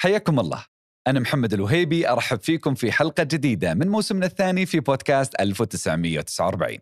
حياكم 0.00 0.40
الله. 0.40 0.64
أنا 1.06 1.20
محمد 1.20 1.52
الوهيبي 1.52 2.08
أرحب 2.08 2.40
فيكم 2.40 2.74
في 2.74 2.92
حلقة 2.92 3.22
جديدة 3.22 3.74
من 3.74 3.88
موسمنا 3.88 4.26
الثاني 4.26 4.66
في 4.66 4.80
بودكاست 4.80 5.40
1949 5.40 6.78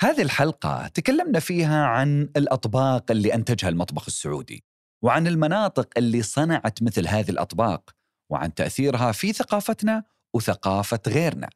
هذه 0.00 0.22
الحلقة 0.22 0.88
تكلمنا 0.88 1.40
فيها 1.40 1.84
عن 1.84 2.22
الأطباق 2.36 3.10
اللي 3.10 3.34
أنتجها 3.34 3.68
المطبخ 3.68 4.04
السعودي 4.06 4.64
وعن 5.04 5.26
المناطق 5.26 5.88
اللي 5.96 6.22
صنعت 6.22 6.82
مثل 6.82 7.08
هذه 7.08 7.30
الأطباق 7.30 7.90
وعن 8.32 8.54
تأثيرها 8.54 9.12
في 9.12 9.32
ثقافتنا 9.32 10.04
وثقافة 10.34 11.00
غيرنا. 11.08 11.50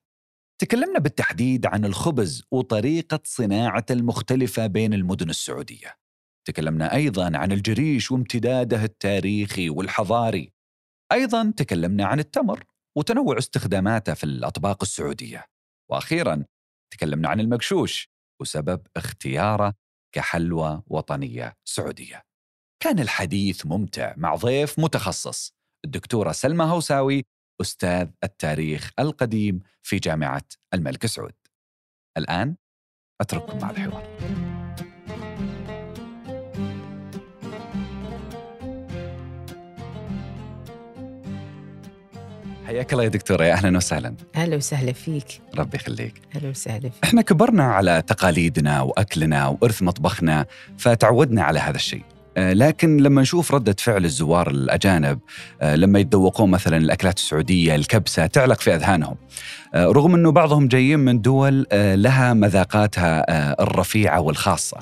تكلمنا 0.60 0.98
بالتحديد 0.98 1.66
عن 1.66 1.84
الخبز 1.84 2.42
وطريقة 2.50 3.20
صناعة 3.24 3.86
المختلفة 3.90 4.66
بين 4.66 4.94
المدن 4.94 5.30
السعودية. 5.30 5.96
تكلمنا 6.46 6.94
أيضا 6.94 7.36
عن 7.36 7.52
الجريش 7.52 8.10
وامتداده 8.10 8.84
التاريخي 8.84 9.70
والحضاري 9.70 10.59
أيضا 11.12 11.52
تكلمنا 11.56 12.04
عن 12.04 12.18
التمر 12.18 12.64
وتنوع 12.96 13.38
استخداماته 13.38 14.14
في 14.14 14.24
الأطباق 14.24 14.82
السعودية. 14.82 15.44
وأخيرا 15.90 16.44
تكلمنا 16.92 17.28
عن 17.28 17.40
المقشوش 17.40 18.08
وسبب 18.40 18.86
اختياره 18.96 19.74
كحلوى 20.14 20.82
وطنية 20.86 21.56
سعودية. 21.64 22.22
كان 22.82 22.98
الحديث 22.98 23.66
ممتع 23.66 24.14
مع 24.16 24.34
ضيف 24.34 24.78
متخصص 24.78 25.52
الدكتورة 25.84 26.32
سلمى 26.32 26.64
هوساوي 26.64 27.22
أستاذ 27.60 28.08
التاريخ 28.24 28.90
القديم 28.98 29.62
في 29.82 29.98
جامعة 29.98 30.44
الملك 30.74 31.06
سعود. 31.06 31.34
الآن 32.18 32.56
أترككم 33.20 33.58
مع 33.58 33.70
الحوار. 33.70 34.49
حياك 42.70 42.92
الله 42.92 43.04
يا 43.04 43.08
دكتورة 43.08 43.44
يا 43.44 43.52
أهلا 43.52 43.76
وسهلا. 43.76 44.14
أهلا 44.36 44.56
وسهلا 44.56 44.92
فيك. 44.92 45.40
ربي 45.58 45.76
يخليك. 45.76 46.14
أهلا 46.36 46.48
وسهلا 46.48 46.80
فيك. 46.80 47.04
إحنا 47.04 47.22
كبرنا 47.22 47.64
على 47.64 48.02
تقاليدنا 48.06 48.82
وأكلنا 48.82 49.46
وإرث 49.48 49.82
مطبخنا 49.82 50.46
فتعودنا 50.78 51.42
على 51.42 51.58
هذا 51.58 51.76
الشيء. 51.76 52.02
آه، 52.36 52.52
لكن 52.52 52.96
لما 52.96 53.22
نشوف 53.22 53.54
ردة 53.54 53.76
فعل 53.78 54.04
الزوار 54.04 54.50
الأجانب 54.50 55.18
آه، 55.60 55.76
لما 55.76 55.98
يتذوقون 55.98 56.50
مثلا 56.50 56.76
الأكلات 56.76 57.18
السعودية 57.18 57.74
الكبسة 57.74 58.26
تعلق 58.26 58.60
في 58.60 58.74
أذهانهم. 58.74 59.16
آه، 59.74 59.84
رغم 59.86 60.14
أنه 60.14 60.32
بعضهم 60.32 60.68
جايين 60.68 60.98
من 60.98 61.20
دول 61.20 61.66
لها 61.72 62.34
مذاقاتها 62.34 63.24
الرفيعة 63.62 64.20
والخاصة. 64.20 64.78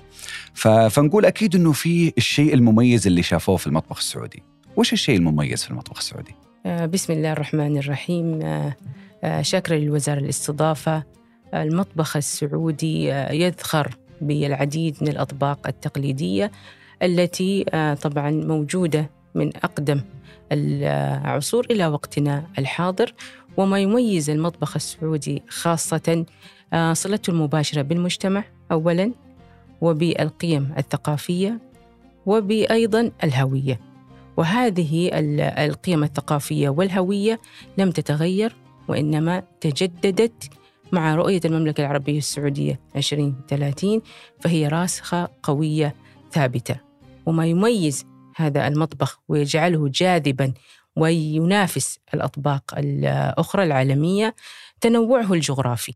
فنقول 0.54 1.24
أكيد 1.24 1.54
أنه 1.54 1.72
في 1.72 2.12
الشيء 2.18 2.54
المميز 2.54 3.06
اللي 3.06 3.22
شافوه 3.22 3.56
في 3.56 3.66
المطبخ 3.66 3.98
السعودي. 3.98 4.42
وش 4.76 4.92
الشيء 4.92 5.16
المميز 5.16 5.64
في 5.64 5.70
المطبخ 5.70 5.98
السعودي؟ 5.98 6.47
آه، 6.68 6.86
بسم 6.86 7.12
الله 7.12 7.32
الرحمن 7.32 7.78
الرحيم. 7.78 8.42
آه، 8.42 8.76
آه، 9.24 9.42
شاكرة 9.42 9.76
للوزارة 9.76 10.18
الاستضافة. 10.18 11.02
المطبخ 11.54 12.16
السعودي 12.16 13.08
يذخر 13.30 13.96
بالعديد 14.20 14.96
من 15.00 15.08
الأطباق 15.08 15.66
التقليدية 15.66 16.50
التي 17.02 17.64
طبعا 18.02 18.30
موجودة 18.30 19.10
من 19.34 19.56
أقدم 19.56 20.00
العصور 20.52 21.66
إلى 21.70 21.86
وقتنا 21.86 22.44
الحاضر. 22.58 23.14
وما 23.56 23.78
يميز 23.78 24.30
المطبخ 24.30 24.76
السعودي 24.76 25.42
خاصة 25.48 26.24
صلته 26.92 27.30
المباشرة 27.30 27.82
بالمجتمع 27.82 28.44
أولا 28.72 29.12
وبالقيم 29.80 30.74
الثقافية 30.78 31.58
وبأيضا 32.26 33.10
الهوية. 33.24 33.87
وهذه 34.38 35.08
ال- 35.18 35.40
القيم 35.40 36.04
الثقافية 36.04 36.68
والهوية 36.68 37.40
لم 37.78 37.90
تتغير 37.90 38.56
وإنما 38.88 39.42
تجددت 39.60 40.50
مع 40.92 41.14
رؤية 41.14 41.40
المملكة 41.44 41.80
العربية 41.80 42.18
السعودية 42.18 42.80
2030 42.96 44.02
فهي 44.40 44.68
راسخة 44.68 45.28
قوية 45.42 45.94
ثابتة 46.32 46.80
وما 47.26 47.46
يميز 47.46 48.06
هذا 48.36 48.68
المطبخ 48.68 49.20
ويجعله 49.28 49.88
جاذبا 49.88 50.52
وينافس 50.96 51.98
الأطباق 52.14 52.62
الأخرى 52.78 53.64
العالمية 53.64 54.34
تنوعه 54.80 55.32
الجغرافي. 55.32 55.94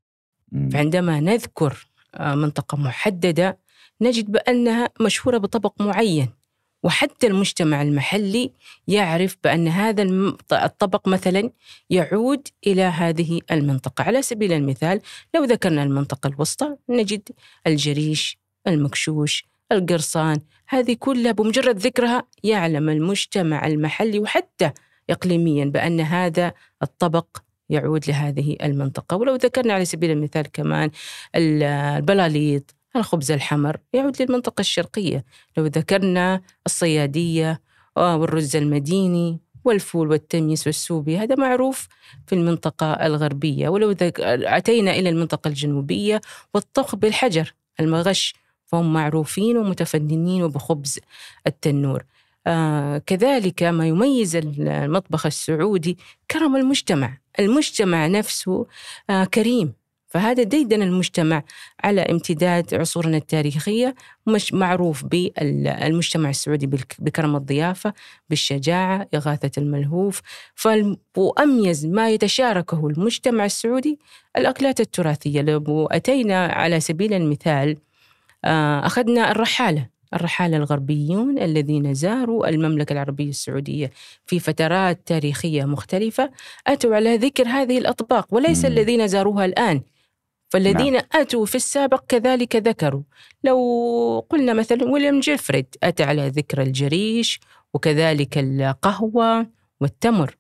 فعندما 0.73 1.21
نذكر 1.21 1.87
آه، 2.15 2.35
منطقة 2.35 2.77
محددة 2.79 3.59
نجد 4.01 4.33
بأنها 4.33 4.89
مشهورة 5.01 5.39
بطبق 5.39 5.83
معين 5.83 6.29
وحتى 6.83 7.27
المجتمع 7.27 7.83
المحلي 7.83 8.53
يعرف 8.89 9.37
بأن 9.45 9.69
هذا 9.69 10.03
الطبق 10.53 11.09
مثلا 11.09 11.51
يعود 11.91 12.49
إلى 12.67 12.83
هذه 12.83 13.41
المنطقة. 13.51 14.05
على 14.05 14.23
سبيل 14.23 14.53
المثال 14.53 15.01
لو 15.35 15.45
ذكرنا 15.45 15.83
المنطقة 15.83 16.27
الوسطى 16.29 16.77
نجد 16.89 17.29
الجريش 17.67 18.39
المكشوش 18.67 19.45
القرصان. 19.73 20.41
هذه 20.69 20.97
كلها 20.99 21.33
بمجرد 21.33 21.79
ذكرها 21.79 22.23
يعلم 22.45 22.89
المجتمع 22.89 23.67
المحلي 23.67 24.19
وحتى 24.19 24.71
إقليميا 25.11 25.65
بأن 25.65 26.01
هذا 26.01 26.53
الطبق 26.83 27.27
يعود 27.71 28.09
لهذه 28.09 28.57
المنطقة. 28.63 29.17
ولو 29.17 29.35
ذكرنا 29.35 29.75
على 29.75 29.85
سبيل 29.85 30.11
المثال 30.11 30.53
كمان 30.53 30.91
ال- 31.37 31.63
البلاليط 31.63 32.75
الخبز 32.97 33.31
الحمر 33.31 33.77
يعود 33.93 34.23
للمنطقة 34.23 34.61
الشرقية 34.61 35.25
لو 35.57 35.67
ذكرنا 35.67 36.43
الصيادية 36.67 37.61
آه، 37.97 38.17
والرز 38.17 38.57
المديني 38.57 39.41
والفول 39.65 40.11
والتميس 40.11 40.67
والسوبي 40.67 41.19
هذا 41.19 41.35
معروف 41.35 41.89
في 42.27 42.35
المنطقة 42.35 42.93
الغربية. 42.93 43.69
ولو. 43.69 43.95
أتينا 44.01 44.91
إلى 44.91 45.09
المنطقة 45.09 45.49
الجنوبية 45.49 46.21
والطبخ 46.55 46.95
بالحجر 46.97 47.55
المغش 47.81 48.35
فهم 48.67 48.93
معروفين 48.93 49.57
ومتفننين 49.57 50.43
وبخبز 50.43 50.99
التنور. 51.47 52.05
آه 52.47 52.99
كذلك 52.99 53.63
ما 53.63 53.89
يميز 53.89 54.37
المطبخ 54.37 55.27
السعودي 55.27 55.99
كرم 56.31 56.57
المجتمع. 56.57 57.19
المجتمع 57.39 58.07
نفسه 58.07 58.67
آه 59.11 59.25
كريم. 59.25 59.73
فهذا 60.13 60.43
ديدن 60.43 60.83
المجتمع 60.83 61.43
على 61.85 62.01
امتداد 62.01 62.75
عصورنا 62.75 63.17
التاريخية 63.17 63.95
مش 64.27 64.55
معروف 64.55 65.05
بالمجتمع 65.05 66.31
السعودي 66.31 66.67
بكرم 66.99 67.37
الضيافة 67.37 67.93
بالشجاعة 68.31 69.09
إغاثة 69.15 69.51
الملهوف 69.59 70.21
وأميز 71.17 71.87
ما 71.87 72.11
يتشاركه 72.11 72.87
المجتمع 72.87 73.45
السعودي 73.45 73.99
الأكلات 74.37 74.81
التراثية 74.81 75.41
لو 75.41 75.87
أتينا 75.87 76.47
على 76.47 76.81
سبيل 76.81 77.15
المثال 77.15 77.77
آه، 78.45 78.87
أخذنا 78.87 79.31
الرحالة 79.31 79.89
الرحالة 80.15 80.57
الغربيون 80.57 81.39
الذين 81.39 81.95
زاروا 81.95 82.49
المملكة 82.49 82.93
العربية 82.93 83.29
السعودية 83.29 83.91
في 84.27 84.39
فترات 84.39 85.01
تاريخية 85.07 85.65
مختلفة 85.65 86.31
أتوا 86.67 86.97
على 86.97 87.17
ذكر 87.17 87.49
هذه 87.49 87.79
الأطباق 87.79 88.27
وليس 88.31 88.65
مم. 88.65 88.71
الذين 88.71 89.09
زاروها 89.09 89.45
الآن 89.45 89.81
فالذين 90.53 90.93
نعم. 90.93 91.03
أتوا 91.13 91.47
في 91.47 91.55
السابق 91.55 92.05
كذلك 92.09 92.57
ذكروا 92.57 93.03
لو 93.45 94.27
قلنا 94.31 94.53
مثلا 94.53 94.85
ويليام 94.85 95.21
جيفريد 95.21 95.67
أتى 95.83 96.05
على 96.05 96.29
ذكر 96.29 96.63
الجريش 96.63 97.41
وكذلك 97.75 98.39
القهوة 98.39 99.47
والتمر 99.81 100.37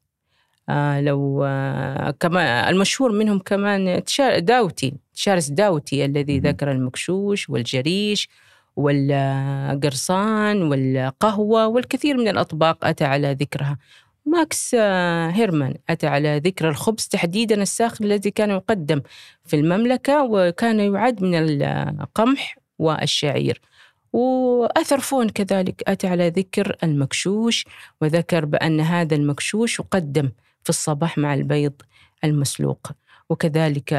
آه 0.69 1.00
لو 1.00 1.44
آه 1.44 2.11
كما 2.20 2.70
المشهور 2.70 3.12
منهم 3.12 3.38
كمان 3.38 4.03
داوتي 4.38 4.94
تشارلز 5.14 5.50
داوتي 5.50 6.05
الذي. 6.05 6.38
ذكر 6.38 6.70
المكشوش 6.73 7.50
والجريش 7.50 8.29
والقرصان 8.76 10.62
والقهوة 10.62 11.67
والكثير 11.67 12.17
من 12.17 12.29
الأطباق 12.29 12.85
أتى 12.85 13.05
على 13.05 13.32
ذكرها 13.32 13.79
ماكس 14.26 14.74
آه، 14.78 15.30
هيرمان 15.30 15.74
أتى 15.90 16.06
على 16.06 16.38
ذكر 16.38 16.69
الخبز 16.69 17.08
تحديدا 17.08 17.62
الساخن 17.62 18.04
الذي 18.04 18.30
كان 18.30 18.50
يقدم 18.50 19.02
في 19.44 19.56
المملكة 19.56 20.22
وكان 20.24 20.80
يعد 20.94 21.22
من 21.22 21.34
القمح 22.00 22.58
والشعير. 22.78 23.60
وأثر 24.12 25.00
فون 25.00 25.28
كذلك 25.28 25.82
أتى 25.86 26.06
على 26.06 26.28
ذكر 26.28 26.76
المكشوش 26.82 27.64
وذكر 28.00 28.44
بأن 28.44 28.80
هذا 28.80 29.14
المكشوش 29.14 29.78
يقدم 29.78 30.30
في 30.64 30.70
الصباح 30.70 31.18
مع 31.18 31.34
البيض 31.34 31.72
المسلوق. 32.25 32.90
وكذلك 33.30 33.94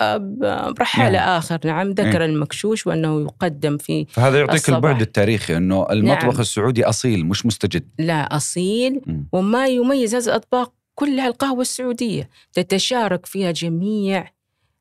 آم، 0.00 0.38
آه، 0.44 0.74
رحالة 0.80 1.18
نعم. 1.18 1.28
آخر 1.28 1.58
نعم 1.64 1.90
ذكر 1.90 2.24
المكشوش 2.24 2.86
وأنه 2.86 3.20
يقدم 3.20 3.78
في 3.78 4.06
فهذا 4.10 4.38
يعطيك 4.38 4.54
الصباح. 4.54 4.76
البعد 4.76 5.00
التاريخي 5.00 5.56
إنه 5.56 5.86
المطبخ 5.90 6.24
نعم. 6.24 6.40
السعودي 6.40 6.84
أصيل 6.84 7.26
مش 7.26 7.46
مستجد 7.46 7.88
لا 7.98 8.36
أصيل 8.36 9.00
مم. 9.06 9.26
وما 9.32 9.66
يميز 9.66 10.14
هذه 10.14 10.26
الأطباق 10.26 10.72
كلها 10.94 11.28
القهوة 11.28 11.60
السعودية 11.60 12.28
تتشارك 12.52 13.26
فيها 13.26 13.50
جميع 13.50 14.34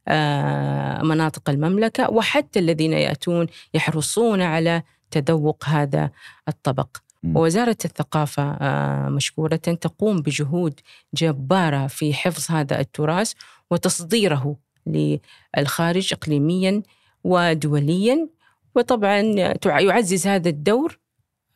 آه، 0.08 1.04
مناطق 1.04 1.50
المملكة 1.50 2.10
وحتى 2.10 2.60
الذين 2.60 2.94
يأتون 2.94 3.48
يحرصون 3.74 4.42
على 4.42 4.84
تذوق 5.12 5.66
هذا 5.66 6.10
الطبق. 6.48 6.98
ووزارة 7.24 7.78
الثقافة 7.86 8.44
آه، 8.44 9.10
مشكورة 9.10 9.56
تقوم 9.56 10.22
بجهود 10.22 10.80
جبارة 11.14 11.88
في 11.88 12.14
حفظ 12.14 12.52
هذا 12.52 12.80
التراث 12.80 13.34
وتصديره 13.72 14.56
للخارج 14.88 16.14
إقليميا 16.14 16.82
ودوليا 17.24 18.28
وطبعا 18.76 19.20
يعزز 19.66 20.28
هذا 20.28 20.50
الدور 20.50 21.00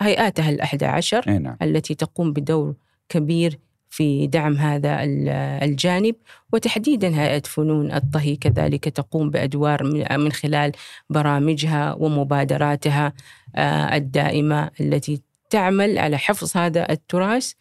هيئاتها 0.01 0.50
الأحدى 0.50 0.85
عشر 0.85 1.29
نعم. 1.31 1.57
التي 1.62 1.95
تقوم 1.95 2.33
بدور 2.33 2.75
كبير 3.09 3.59
في 3.89 4.27
دعم 4.27 4.53
هذا 4.57 5.03
ال- 5.03 5.29
الجانب 5.63 6.15
وتحديدا 6.53 7.07
هيئة 7.21 7.41
فنون 7.41 7.91
الطهي 7.91 8.35
كذلك 8.35 8.83
تقوم 8.89 9.30
بأدوار 9.30 9.83
من- 9.83 10.19
من 10.19 10.31
خلال 10.31 10.71
برامجها 11.09 11.94
ومبادراتها 11.94 13.13
آه، 13.56 13.95
الدائمة 13.95 14.69
التي 14.81 15.21
تعمل 15.50 15.97
على 15.97 16.18
حفظ 16.18 16.57
هذا 16.57 16.91
التراث 16.91 17.51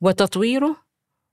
وتطويره 0.00 0.76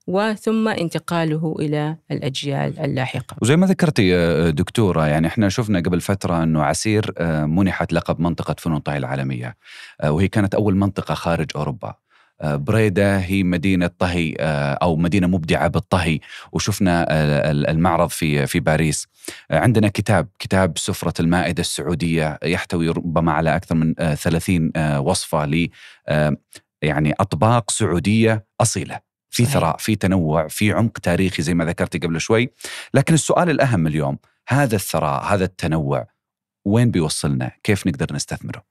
وثم 0.08 0.68
انتقاله 0.68 1.56
إلى 1.60 1.98
الأجيال 2.12 2.80
اللاحقة. 2.80 3.36
وزي 3.42 3.56
ما 3.56 3.68
ذكرتي 3.68 4.08
يا 4.08 4.50
دكتورة 4.50 5.08
يعني 5.08 5.28
إحنا 5.28 5.50
شفنا 5.50 5.80
قبل 5.80 6.02
فترة 6.02 6.44
أنه 6.44 6.64
عسير 6.64 7.14
آه، 7.18 7.46
منحت 7.46 7.94
لقب 7.94 8.20
منطقة 8.22 8.56
فنون 8.60 8.78
الطهي 8.78 8.98
العالمية. 8.98 9.56
آه، 10.02 10.12
وهي 10.12 10.28
كانت 10.28 10.56
أول 10.56 10.76
منطقة 10.76 11.14
خارج 11.14 11.52
أوروبا. 11.56 11.94
آه، 12.42 12.56
بريدة 12.56 13.18
هي 13.18 13.44
مدينة 13.44 13.88
طهي 14.00 14.36
آه، 14.40 14.74
أو 14.74 14.96
مدينة 14.96 15.28
مبدعة 15.28 15.68
بالطهي. 15.68 16.20
وشفنا 16.52 17.06
آه، 17.10 17.52
ال- 17.52 17.68
المعرض 17.70 18.10
في 18.10 18.48
في 18.48 18.60
باريس. 18.60 19.08
آه، 19.52 19.60
عندنا 19.60 19.88
كتاب 19.88 20.28
كتاب 20.40 20.78
سفرة 20.78 21.14
المائدة 21.20 21.62
السعودية 21.62 22.40
يحتوي 22.44 22.90
ربما 22.90 23.32
على 23.32 23.56
أكثر 23.56 23.76
من 23.76 23.94
آه، 24.00 24.14
30 24.16 24.72
آه، 24.76 25.00
وصفة 25.02 25.46
ل 25.46 25.70
آه، 26.08 26.36
يعني 26.82 27.14
أطباق 27.20 27.72
سعودية 27.72 28.46
أصيلة. 28.62 29.13
في. 29.36 29.46
ثراء 29.46 29.78
في 29.78 29.96
تنوع 29.96 30.48
في 30.48 30.72
عمق 30.72 30.98
تاريخي 31.00 31.42
زي 31.42 31.54
ما 31.54 31.66
ذكرتي 31.66 31.98
قبل 31.98 32.22
شوي. 32.22 32.50
لكن 32.94 33.14
السؤال 33.14 33.50
الأهم 33.50 33.88
اليوم 33.88 34.18
هذا 34.48 34.76
الثراء 34.76 35.24
هذا 35.24 35.46
التنوع 35.46 36.08
وين 36.66 36.92
بيوصلنا؟ 36.92 37.52
كيف 37.64 37.88
نقدر 37.88 38.16
نستثمره؟ 38.16 38.64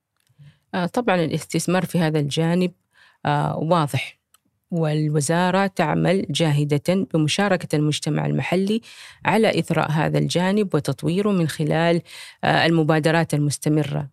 آه، 0.75 0.87
طبعا 0.87 1.17
الاستثمار 1.17 1.85
في 1.85 1.99
هذا 1.99 2.19
الجانب 2.19 2.73
آه، 3.27 3.57
واضح. 3.57 4.23
والوزارة 4.71 5.67
تعمل 5.67 6.27
جاهدة 6.31 7.07
بمشاركة 7.15 7.77
المجتمع 7.77 8.27
المحلي 8.27 8.81
على 9.25 9.59
إثراء 9.59 9.91
هذا 9.91 10.19
الجانب 10.19 10.75
وتطويره 10.75 11.31
من 11.31 11.49
خلال 11.49 12.03
آه، 12.45 12.67
المبادرات 12.67 13.35
المستمرة 13.35 14.09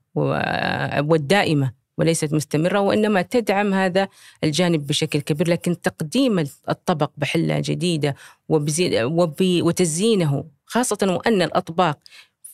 والدائمة 1.00 1.79
وليست 2.00 2.34
مستمرة 2.34 2.80
وإنما 2.80 3.22
تدعم 3.22 3.74
هذا 3.74 4.08
الجانب 4.44 4.88
بشكل 4.88 5.22
كبير. 5.22 5.50
لكن 5.50 5.82
تقديم 5.82 6.40
الطبق 6.70 7.12
بحلة 7.18 7.60
جديدة 7.60 8.16
وتزيينه 8.50 10.46
خاصة 10.66 10.98
وأن 11.02 11.42
الأطباق 11.42 12.00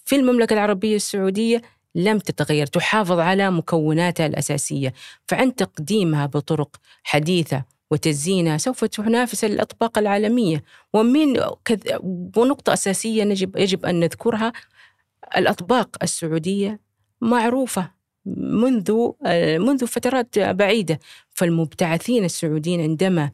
في 0.05 0.15
المملكة 0.15 0.53
العربية 0.53 0.95
السعودية 0.95 1.61
لم 1.95 2.19
تتغير 2.19 2.65
تحافظ 2.65 3.19
على 3.19 3.51
مكوناتها 3.51 4.25
الأساسية. 4.25 4.93
فعن 5.27 5.55
تقديمها 5.55 6.25
بطرق 6.25 6.75
حديثة 7.03 7.63
وتزيينها 7.91 8.57
سوف 8.57 8.85
تنافس 8.85 9.43
الأطباق 9.43 9.97
العالمية. 9.97 10.63
ومن 10.93 11.35
كذ... 11.65 11.79
ونقطة 12.37 12.73
أساسية 12.73 13.23
يجب, 13.23 13.57
يجب 13.57 13.85
أن 13.85 13.99
نذكرها 13.99 14.53
الأطباق 15.37 15.97
السعودية 16.03 16.79
معروفة 17.21 17.91
منذ 18.25 19.11
منذ 19.59 19.87
فترات 19.87 20.39
بعيدة. 20.39 20.99
فالمبتعثين 21.35 22.23
السعوديين 22.23 22.81
عندما 22.81 23.31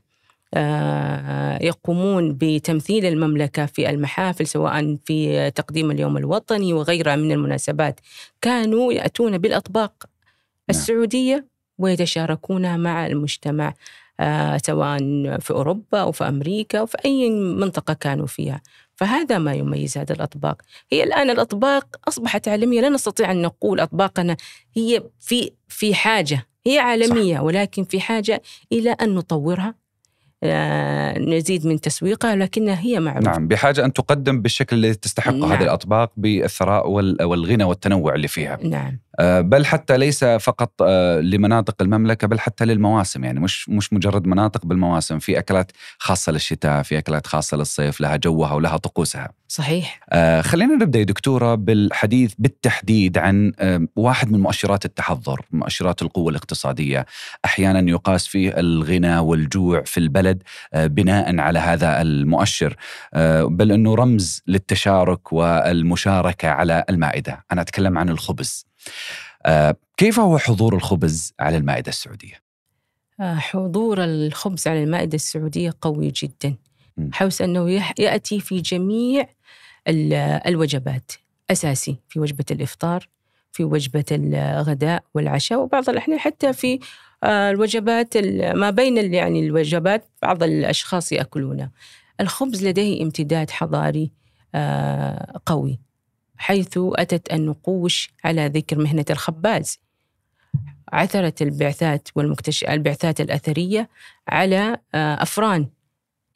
آه، 0.54 1.64
يقومون 1.64 2.38
بتمثيل 2.42 3.06
المملكة 3.06 3.66
في 3.66 3.90
المحافل 3.90 4.48
سواء 4.48 4.98
في 5.06 5.52
تقديم 5.52 5.92
اليوم 5.92 6.18
الوطني 6.18 6.74
وغيرها 6.74 7.16
من 7.16 7.32
المناسبات 7.32 8.00
كانوا 8.42 8.94
يأتون 8.94 9.38
بالأطباق 9.38 10.06
السعودية 10.70 11.46
ويتشاركونها 11.78 12.78
مع 12.78 13.08
المجتمع 13.08 13.74
آه، 14.20 14.58
سواء 14.58 15.00
في 15.40 15.52
أوروبا 15.52 16.02
أو 16.02 16.12
في 16.12 16.28
أمريكا 16.28 16.80
أو 16.80 16.86
في 16.86 16.98
أي 17.06 17.30
منطقة 17.30 17.94
كانوا 17.94 18.28
فيها. 18.28 18.62
فهذا 19.02 19.38
ما 19.38 19.54
يميز 19.54 19.98
هذه 19.98 20.12
الأطباق. 20.12 20.62
هي 20.92 21.04
الآن 21.04 21.30
الأطباق 21.30 21.86
أصبحت 22.08 22.48
عالمية. 22.48 22.82
لا 22.82 22.90
نستطيع 22.90 23.32
أن 23.32 23.42
نقول 23.42 23.80
أطباقنا 23.80 24.38
هي 24.76 25.04
في 25.20 25.52
في 25.68 25.96
حاجة 25.96 26.48
هي 26.68 26.80
عالمية 26.80 27.36
صح. 27.36 27.42
ولكن 27.42 27.84
في 27.84 28.00
حاجة 28.02 28.42
إلى 28.72 28.92
أن 28.92 29.16
نطورها. 29.16 29.76
آه، 30.44 31.20
نزيد 31.20 31.68
من 31.68 31.82
تسويقها 31.82 32.36
لكنها 32.36 32.80
هي 32.80 33.00
معروفة. 33.00 33.32
نعم 33.32 33.48
بحاجة 33.48 33.86
أن 33.86 33.94
تقدم 33.94 34.42
بالشكل 34.42 34.76
الذي 34.76 34.94
تستحقه 34.96 35.36
نعم. 35.36 35.52
هذه 35.52 35.64
الأطباق 35.64 36.12
بالثراء 36.18 36.90
وال- 36.90 37.24
والغنى 37.24 37.64
والتنوع 37.64 38.16
اللي 38.16 38.28
فيها. 38.28 38.60
نعم. 38.64 39.00
بل 39.20 39.66
حتى 39.66 39.98
ليس 39.98 40.24
فقط 40.24 40.72
آه، 40.82 41.20
لمناطق 41.20 41.82
المملكة 41.82 42.28
بل 42.28 42.40
حتى 42.40 42.66
للمواسم. 42.66 43.24
يعني 43.24 43.40
مش 43.40 43.70
مش 43.70 43.94
مجرد 43.94 44.28
مناطق 44.28 44.66
بالمواسم. 44.66 45.20
في 45.20 45.40
أكلات 45.40 45.72
خاصة 45.98 46.32
للشتاء 46.32 46.84
في 46.84 46.98
أكلات 46.98 47.28
خاصة 47.28 47.58
للصيف 47.58 48.02
لها 48.02 48.16
جوها 48.16 48.54
ولها 48.54 48.78
طقوسها. 48.78 49.30
صحيح. 49.48 50.00
آه، 50.10 50.42
خلينا 50.42 50.76
نبدأ 50.76 51.00
يا 51.00 51.04
دكتورة 51.04 51.56
بالحديث 51.56 52.34
بالتحديد 52.40 53.18
عن 53.18 53.52
آه، 53.60 53.88
واحد 53.96 54.32
من 54.32 54.40
مؤشرات 54.40 54.86
التحضر، 54.86 55.42
مؤشرات 55.52 56.02
القوة 56.02 56.30
الاقتصادية، 56.30 57.06
أحيانا 57.46 57.90
يقاس 57.90 58.28
فيه 58.28 58.60
الغنى 58.60 59.18
والجوع 59.20 59.84
في 59.84 60.00
البلد 60.00 60.44
آه، 60.74 60.88
بناء 60.88 61.40
على 61.40 61.60
هذا 61.60 62.02
المؤشر، 62.02 62.76
آه، 63.14 63.44
بل 63.44 63.72
إنه 63.72 63.96
رمز 63.96 64.44
للتشارك 64.48 65.34
والمشاركة 65.34 66.50
على 66.50 66.84
المائدة، 66.90 67.46
أنا 67.52 67.62
أتكلم 67.62 67.98
عن 67.98 68.10
الخبز. 68.10 68.71
آه، 69.46 69.76
كيف 69.98 70.20
هو 70.20 70.38
حضور 70.38 70.76
الخبز 70.76 71.34
على 71.40 71.58
المائدة 71.58 71.90
السعودية؟ 71.90 72.42
آه، 73.20 73.36
حضور 73.36 74.04
الخبز 74.04 74.68
على 74.68 74.84
المائدة 74.84 75.16
السعودية 75.16 75.74
قوي 75.82 76.12
جدا. 76.16 76.56
حيث 77.14 77.42
أنه 77.42 77.70
يأتي 78.00 78.40
في 78.40 78.62
جميع 78.62 79.28
ال- 79.88 80.14
الوجبات 80.48 81.12
أساسي 81.52 81.98
في 82.10 82.20
وجبة 82.20 82.46
الإفطار 82.52 83.08
في 83.52 83.64
وجبة 83.64 84.06
الغداء 84.12 85.04
والعشاء 85.14 85.60
وبعض 85.60 85.90
الأحيان 85.90 86.20
حتى 86.20 86.54
في 86.54 86.80
آه، 87.24 87.52
الوجبات 87.52 88.16
ال- 88.16 88.56
ما 88.60 88.70
بين 88.70 89.14
يعني 89.14 89.40
الوجبات 89.48 90.06
بعض 90.22 90.44
الأشخاص 90.44 91.12
يأكلونه 91.12 91.70
الخبز 92.22 92.66
لديه 92.66 93.04
امتداد 93.04 93.50
حضاري 93.50 94.12
قوي 95.46 95.80
حيث 96.42 96.78
أتت 96.78 97.34
النقوش 97.34 98.10
على 98.24 98.48
ذكر 98.48 98.80
مهنة 98.80 99.06
الخباز. 99.10 99.80
عثرت 100.94 101.42
البعثات 101.42 102.08
والمكتش... 102.16 102.64
البعثات 102.64 103.22
الأثرية 103.22 103.90
على 104.28 104.78
آه، 104.96 105.24
أفران. 105.24 105.68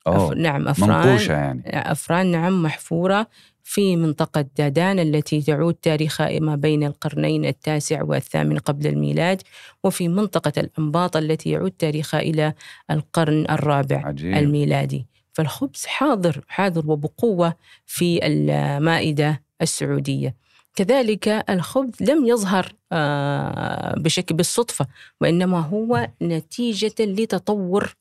أوه 0.07 0.31
أف... 0.31 0.38
نعم 0.38 0.67
أفران. 0.67 0.89
منقوشة 0.89 1.33
يعني. 1.33 1.91
أفران 1.91 2.31
نعم 2.31 2.63
محفورة 2.63 3.27
في 3.63 3.95
منطقة 3.95 4.45
دادان 4.57 5.00
التي 5.00 5.41
تعود 5.41 5.74
تاريخها 5.74 6.39
ما 6.39 6.55
بين 6.55 6.83
القرنين 6.83 7.45
التاسع 7.45 8.03
والثامن 8.03 8.57
قبل 8.57 8.88
الميلاد 8.88 9.41
وفي 9.83 10.07
منطقة 10.07 10.53
الأنباط 10.57 11.17
التي 11.17 11.50
يعود 11.50 11.71
تاريخها 11.71 12.19
إلى 12.19 12.53
القرن 12.91 13.45
الرابع 13.50 14.07
عجيب. 14.07 14.33
الميلادي. 14.38 15.05
فالخبز 15.33 15.85
حاضر 15.85 16.45
حاضر 16.47 16.91
وبقوة 16.91 17.53
في 17.85 18.19
المائدة 18.24 19.44
السعودية. 19.62 20.35
كذلك 20.75 21.27
الخبز 21.27 22.03
لم 22.03 22.25
يظهر 22.25 22.74
آه، 22.91 23.95
بشكل 24.00 24.35
بالصدفة 24.35 24.88
وإنما 25.21 25.59
هو 25.59 26.07
نتيجة 26.21 26.95
لتطور 27.00 27.95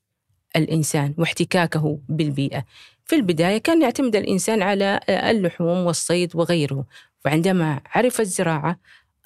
الإنسان 0.57 1.15
واحتكاكه 1.19 1.99
بالبيئة. 2.09 2.65
في 3.05 3.17
البداية 3.17 3.59
كان 3.59 3.83
يعتمد 3.83 4.17
الإنسان 4.17 4.63
على 4.63 5.01
اللحوم 5.09 5.87
والصيد 5.87 6.37
وغيره 6.37 6.85
وعندما 7.25 7.81
عرف 7.87 8.21
الزراعة 8.21 8.79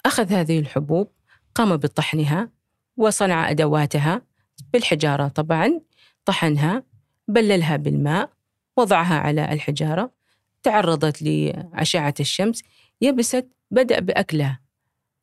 أخذ 0.05 0.33
هذه 0.33 0.59
الحبوب 0.59 1.11
قام 1.55 1.77
بطحنها 1.77 2.49
وصنع 2.97 3.49
أدواتها 3.49 4.21
بالحجارة 4.73 5.27
طبعا 5.27 5.81
طحنها 6.25 6.83
بللها 7.27 7.77
بالماء 7.77 8.29
وضعها 8.77 9.19
على 9.19 9.53
الحجارة 9.53 10.11
تعرضت 10.63 11.21
لأشعة 11.21 12.13
الشمس 12.19 12.61
يبست 13.01 13.47
بدأ 13.71 13.99
بأكلها. 13.99 14.59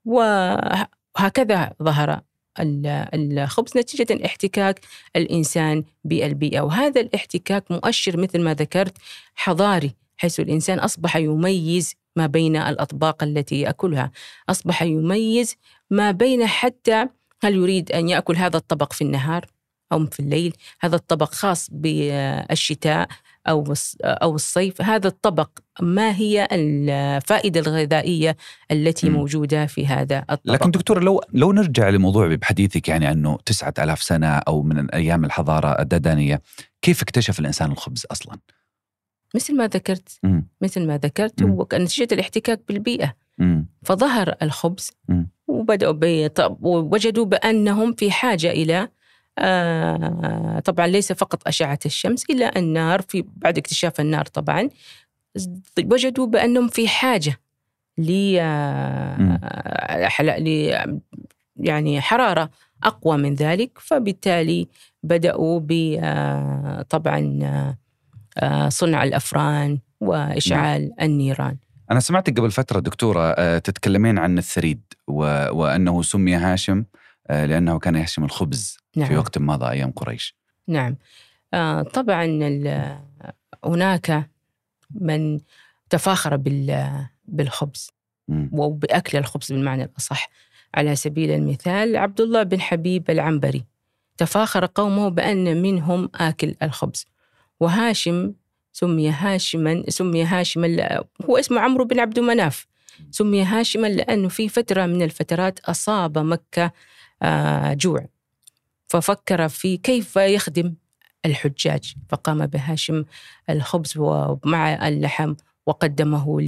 وهكذا 0.04 1.72
ظهر 1.82 2.20
الخبز 2.58 3.76
نتيجة 3.76 4.26
احتكاك 4.26 4.80
الإنسان 5.16 5.84
بالبيئة. 6.04 6.60
وهذا 6.60 7.00
الاحتكاك 7.00 7.70
مؤشر 7.70 8.16
مثل 8.16 8.40
ما 8.40 8.54
ذكرت 8.54 8.98
حضاري 9.34 9.94
حيث 10.16 10.40
الإنسان 10.40 10.78
أصبح 10.78 11.16
يميز 11.16 11.94
ما 12.16 12.26
بين 12.26 12.56
الأطباق 12.56 13.22
التي 13.22 13.60
يأكلها. 13.60 14.10
أصبح 14.48 14.82
يميز 14.82 15.56
ما 15.90 16.10
بين 16.10 16.46
حتى 16.46 17.06
هل 17.42 17.54
يريد 17.54 17.92
أن 17.92 18.08
يأكل 18.08 18.36
هذا 18.36 18.56
الطبق 18.56 18.92
في 18.92 19.02
النهار 19.02 19.46
أو 19.92 20.06
في 20.06 20.20
الليل. 20.20 20.56
هذا 20.80 20.96
الطبق 20.96 21.32
خاص 21.32 21.68
بالشتاء 21.72 23.08
أو 23.48 23.74
أو 24.04 24.34
الصيف 24.34 24.82
هذا 24.82 25.08
الطبق 25.08 25.50
ما 25.80 26.16
هي 26.16 26.48
الفائدة 26.52 27.60
الغذائية 27.60 28.36
التي 28.70 29.10
موجودة 29.10 29.66
في 29.66 29.86
هذا 29.86 30.24
الطبق 30.30 30.54
لكن 30.54 30.70
دكتور 30.70 31.02
لو 31.02 31.20
لو 31.32 31.52
نرجع 31.52 31.88
لموضوع 31.88 32.34
بحديثك 32.34 32.88
يعني 32.88 33.10
أنه 33.10 33.38
تسعة 33.46 33.74
ألاف 33.78 34.02
سنة 34.02 34.28
أو 34.28 34.62
من 34.62 34.90
أيام 34.90 35.24
الحضارة 35.24 35.80
الددانية 35.82 36.42
كيف 36.82 37.02
اكتشف 37.02 37.40
الإنسان 37.40 37.72
الخبز 37.72 38.06
أصلا؟ 38.10 38.38
مثل 39.34 39.56
ما 39.56 39.66
ذكرت 39.66 40.18
م. 40.22 40.42
مثل 40.60 40.86
ما 40.86 40.98
ذكرت. 40.98 41.42
هو 41.42 41.66
نتيجة 41.74 42.08
الاحتكاك 42.12 42.60
بالبيئة 42.68 43.14
مم. 43.38 43.66
فظهر 43.84 44.34
الخبز 44.42 44.90
مم. 45.08 45.30
وبدأوا 45.48 46.28
ووجدوا 46.60 47.24
بأنهم 47.24 47.92
في 47.92 48.10
حاجة 48.10 48.50
إلى 48.50 48.88
آه، 49.38 50.60
طبعا 50.64 50.86
ليس 50.86 51.12
فقط 51.12 51.48
أشعة 51.48 51.78
الشمس 51.86 52.24
إلا 52.30 52.58
النار 52.58 53.02
في 53.02 53.24
بعد 53.36 53.58
اكتشاف 53.58 54.00
النار 54.00 54.24
طبعا 54.24 54.68
وجدوا 55.84 56.26
بأنهم 56.26 56.68
في 56.68 56.88
حاجة 56.88 57.40
ل. 57.98 58.36
آه، 58.40 59.60
يعني 61.56 62.00
حرارة 62.00 62.50
أقوى 62.82 63.16
من 63.16 63.34
ذلك 63.34 63.78
فبالتالي 63.78 64.68
بدأوا 65.02 65.60
ب 65.60 65.98
آه، 66.02 66.82
طبعا 66.88 67.76
صنع 68.68 69.04
الأفران 69.04 69.78
وإشعال 70.00 70.92
النيران 71.00 71.56
أنا 71.90 72.00
سمعتك 72.00 72.38
قبل 72.38 72.50
فترة 72.50 72.80
دكتورة 72.80 73.58
تتكلمين 73.58 74.18
عن 74.18 74.38
الثريد. 74.38 74.80
وأنه 75.08 76.02
سمي 76.02 76.34
هاشم 76.34 76.84
لأنه 77.30 77.78
كان 77.78 77.94
يهشم 77.94 78.24
الخبز 78.24 78.78
نعم. 78.96 79.08
في 79.08 79.16
وقت 79.16 79.38
مضى 79.38 79.70
أيام 79.70 79.90
قريش. 79.90 80.34
نعم. 80.68 80.96
آه، 81.54 81.82
طبعا 81.82 82.24
هناك 83.64 84.30
من 84.90 85.40
تفاخر 85.90 86.36
بال- 86.36 87.06
بالخبز. 87.24 87.90
وبأكل 88.52 89.18
الخبز 89.18 89.52
بالمعنى 89.52 89.84
الأصح. 89.84 90.30
على 90.74 90.96
سبيل 90.96 91.30
المثال 91.30 91.96
عبد 91.96 92.20
الله 92.20 92.42
بن 92.42 92.60
حبيب 92.60 93.10
العنبري 93.10 93.64
تفاخر 94.16 94.66
قومه 94.74 95.08
بأن 95.08 95.62
منهم 95.62 96.08
آكل 96.14 96.54
الخبز. 96.62 97.06
وهاشم 97.60 98.32
سمي 98.72 99.10
هاشما 99.10 99.82
سمي 99.88 100.24
هاشما 100.24 101.04
هو 101.30 101.36
اسمه 101.36 101.60
عمرو 101.60 101.84
بن 101.84 102.00
عبد 102.00 102.18
مناف. 102.18 102.66
سمي 103.10 103.42
هاشما 103.44 103.86
لأنه 103.86 104.28
في 104.28 104.48
فترة 104.48 104.86
من 104.86 105.02
الفترات 105.02 105.60
أصاب 105.60 106.18
مكة 106.18 106.64
آه، 106.64 106.72
جوع. 107.74 108.06
ففكر 108.88 109.48
في 109.48 109.76
كيف 109.76 110.16
يخدم 110.16 110.74
الحجاج. 111.26 111.94
فقام 112.08 112.46
بهاشم 112.46 113.04
الخبز 113.50 113.94
ومع 113.96 114.88
اللحم 114.88 115.34
وقدمه 115.66 116.40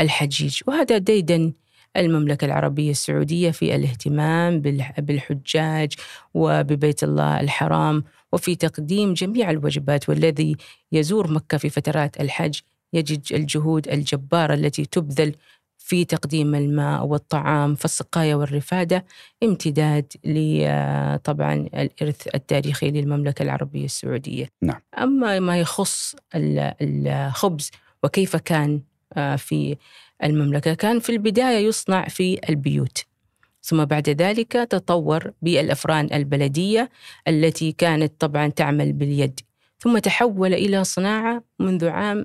للحجيج. 0.00 0.60
وهذا 0.66 0.98
ديدن 0.98 1.52
المملكة 1.96 2.44
العربية 2.44 2.90
السعودية 2.90 3.50
في 3.50 3.74
الاهتمام 3.76 4.60
بالح- 4.62 5.00
بالحجاج 5.00 5.92
وببيت 6.34 7.02
الله 7.04 7.40
الحرام. 7.40 8.04
وفي 8.32 8.56
تقديم 8.56 9.14
جميع 9.14 9.50
الوجبات 9.50 10.08
والذي 10.08 10.56
يزور 10.92 11.32
مكة 11.32 11.58
في 11.58 11.68
فترات 11.70 12.20
الحج 12.20 12.58
يجد 12.92 13.22
الجهود 13.32 13.88
الجبارة 13.88 14.54
التي 14.54 14.84
تبذل 14.84 15.34
في 15.90 16.04
تقديم 16.04 16.54
الماء 16.54 17.06
والطعام 17.06 17.74
فالسقاية 17.74 18.34
والرفادة 18.34 19.04
امتداد 19.42 20.12
آه، 20.66 21.16
طبعا 21.16 21.54
الإرث 21.54 22.28
التاريخي 22.34 22.90
للمملكة 22.90 23.42
العربية 23.42 23.84
السعودية. 23.84 24.48
نعم. 24.62 24.80
أما 24.98 25.40
ما 25.40 25.60
يخص 25.60 26.16
ال- 26.34 26.74
الخبز 26.82 27.70
وكيف 28.02 28.36
كان 28.36 28.80
آه، 29.16 29.36
في 29.36 29.76
المملكة؟ 30.24 30.74
كان 30.74 31.00
في 31.00 31.10
البداية 31.12 31.66
يصنع 31.68 32.08
في 32.08 32.40
البيوت. 32.48 33.04
ثم 33.62 33.84
بعد 33.84 34.08
ذلك 34.08 34.52
تطور 34.52 35.32
بالأفران 35.42 36.08
البلدية 36.12 36.90
التي 37.28 37.72
كانت 37.72 38.12
طبعا 38.18 38.48
تعمل 38.48 38.92
باليد. 38.92 39.40
ثم 39.78 39.98
تحول 39.98 40.54
إلى 40.54 40.84
صناعة 40.84 41.42
منذ 41.58 41.88
عام 41.88 42.24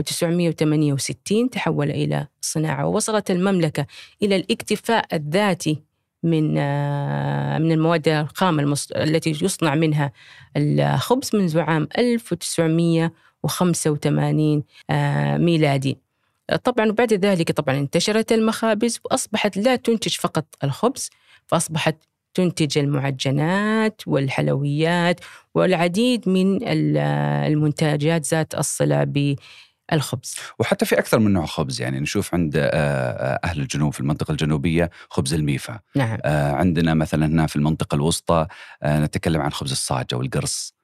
1968 0.00 1.50
تحول 1.50 1.90
إلى 1.90 2.26
صناعة 2.40 2.86
ووصلت 2.86 3.30
المملكة 3.30 3.86
إلى 4.22 4.36
الاكتفاء 4.36 5.06
الذاتي 5.12 5.82
من 6.22 6.54
آه، 6.58 7.58
من 7.58 7.72
المواد 7.72 8.08
الخام 8.08 8.74
التي 8.96 9.30
يصنع 9.30 9.74
منها 9.74 10.12
الخبز 10.56 11.30
منذ 11.36 11.58
عام 11.60 11.88
1985 11.98 14.62
آه، 14.90 15.36
ميلادي. 15.36 15.98
طبعا 16.64 16.88
وبعد 16.88 17.14
ذلك 17.14 17.52
طبعا 17.52 17.78
انتشرت 17.78 18.32
المخابز 18.32 19.00
وأصبحت 19.04 19.56
لا 19.56 19.76
تنتج 19.76 20.16
فقط 20.16 20.44
الخبز 20.64 21.10
فأصبحت 21.46 21.96
تنتج 22.34 22.78
المعجنات 22.78 24.02
والحلويات 24.06 25.20
والعديد 25.54 26.28
من 26.28 26.56
ال- 26.68 26.96
المنتجات 27.52 28.26
ذات 28.26 28.54
الصله 28.54 29.04
بالخبز. 29.90 30.36
وحتى 30.58 30.84
في 30.84 30.98
أكثر 30.98 31.18
من 31.18 31.32
نوع 31.32 31.46
خبز 31.46 31.80
يعني 31.80 32.00
نشوف 32.00 32.34
عند 32.34 32.56
آه، 32.56 32.60
آه، 32.62 33.40
أهل 33.44 33.60
الجنوب 33.60 33.92
في 33.92 34.00
المنطقة 34.00 34.32
الجنوبية 34.32 34.90
خبز 35.10 35.34
الميفا. 35.34 35.80
نعم. 35.96 36.18
آه، 36.24 36.52
عندنا 36.52 36.94
مثلا 36.94 37.26
هنا 37.26 37.46
في 37.46 37.56
المنطقة 37.56 37.94
الوسطى 37.94 38.46
نتكلم 38.84 39.40
عن 39.40 39.52
خبز 39.52 39.70
الصاج 39.70 40.06
أو 40.12 40.20
القرص 40.22 40.74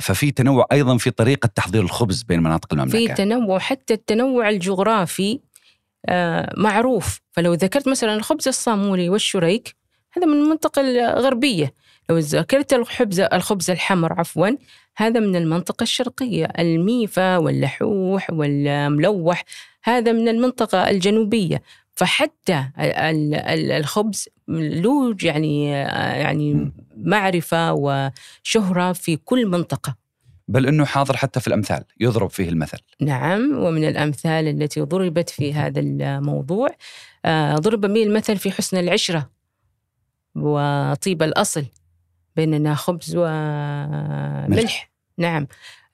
ففي 0.00 0.30
تنوع 0.30 0.66
أيضا 0.72 0.96
في 0.96 1.10
طريقة 1.10 1.46
تحضير 1.46 1.82
الخبز 1.82 2.22
بين 2.22 2.42
مناطق 2.42 2.68
في 2.68 2.74
المملكة 2.74 3.14
تنوع 3.14 3.58
حتى 3.58 3.94
التنوع 3.94 4.48
الجغرافي 4.48 5.40
معروف. 6.56 7.20
فلو 7.32 7.54
ذكرت 7.54 7.88
مثلا 7.88 8.14
الخبز 8.14 8.48
الصامولي 8.48 9.08
والشريك 9.08 9.76
هذا 10.12 10.26
من 10.26 10.42
المنطقة 10.42 10.80
الغربية. 10.80 11.74
لو 12.10 12.18
ذكرت 12.18 12.72
الخبز 12.72 13.20
الخبز 13.20 13.70
الحمر 13.70 14.12
عفوا 14.20 14.48
هذا 14.96 15.20
من 15.20 15.36
المنطقة 15.36 15.82
الشرقية 15.82 16.44
الميفا 16.58 17.36
واللحوح 17.36 18.30
والملوح 18.30 19.44
هذا 19.84 20.12
من 20.12 20.28
المنطقة 20.28 20.90
الجنوبية. 20.90 21.62
فحتى 21.94 22.68
ال- 22.78 23.34
ال- 23.34 23.70
الخبز 23.72 24.28
له 24.48 25.16
يعني 25.22 25.70
يعني. 25.70 26.72
معرفة 26.96 27.72
وشهرة 27.72 28.92
في 28.92 29.16
كل 29.16 29.46
منطقة. 29.46 29.96
بل 30.48 30.66
أنه 30.66 30.84
حاضر 30.84 31.16
حتى 31.16 31.40
في 31.40 31.48
الأمثال 31.48 31.84
يضرب 32.00 32.30
فيه 32.30 32.48
المثل. 32.48 32.78
نعم 33.00 33.58
ومن 33.58 33.88
الأمثال 33.88 34.48
التي 34.48 34.80
ضربت 34.80 35.30
في 35.30 35.54
هذا 35.54 35.80
الموضوع 35.80 36.68
آه، 37.24 37.54
ضرب 37.54 37.80
به 37.80 38.02
المثل 38.02 38.36
في 38.36 38.50
حسن 38.50 38.76
العشرة 38.76 39.30
وطيب 40.34 41.22
الأصل. 41.22 41.64
بيننا 42.36 42.74
خبز 42.74 43.16
وملح 43.16 44.90
نعم. 45.18 45.46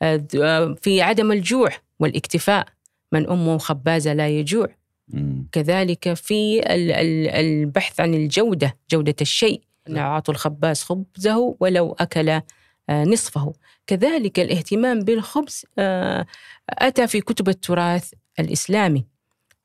آه، 0.03 0.25
آه، 0.43 0.77
في 0.83 1.03
عدم 1.03 1.33
الجوع 1.33 1.71
والاكتفاء. 2.01 2.67
من 3.13 3.31
أمه 3.31 3.59
خبازة 3.59 4.13
لا 4.13 4.29
يجوع. 4.29 4.69
مم. 5.09 5.47
كذلك 5.53 6.15
في 6.15 6.59
ال- 6.61 6.93
ال- 6.93 7.29
البحث 7.29 8.01
عن 8.01 8.15
الجودة 8.15 8.77
جودة 8.91 9.15
الشيء. 9.21 9.63
أعطوا 9.97 10.35
الخباز 10.35 10.83
خبزه 10.83 11.57
ولو 11.61 11.97
أكل 12.01 12.29
آه، 12.29 12.43
نصفه. 13.05 13.53
كذلك 13.87 14.41
الاهتمام 14.41 15.01
بالخبز 15.01 15.65
أتى 16.71 17.07
في 17.07 17.21
كتب 17.21 17.49
التراث 17.49 18.13
الإسلامي. 18.41 19.05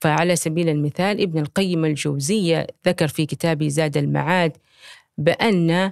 فعلى 0.02 0.36
سبيل 0.36 0.70
المثال 0.70 1.22
ابن 1.22 1.40
القيم 1.40 1.86
الجوزية 1.86 2.68
ذكر 2.88 3.08
في 3.08 3.26
كتابه 3.26 3.68
زاد 3.68 3.98
المعاد 3.98 4.58
بأن 5.18 5.92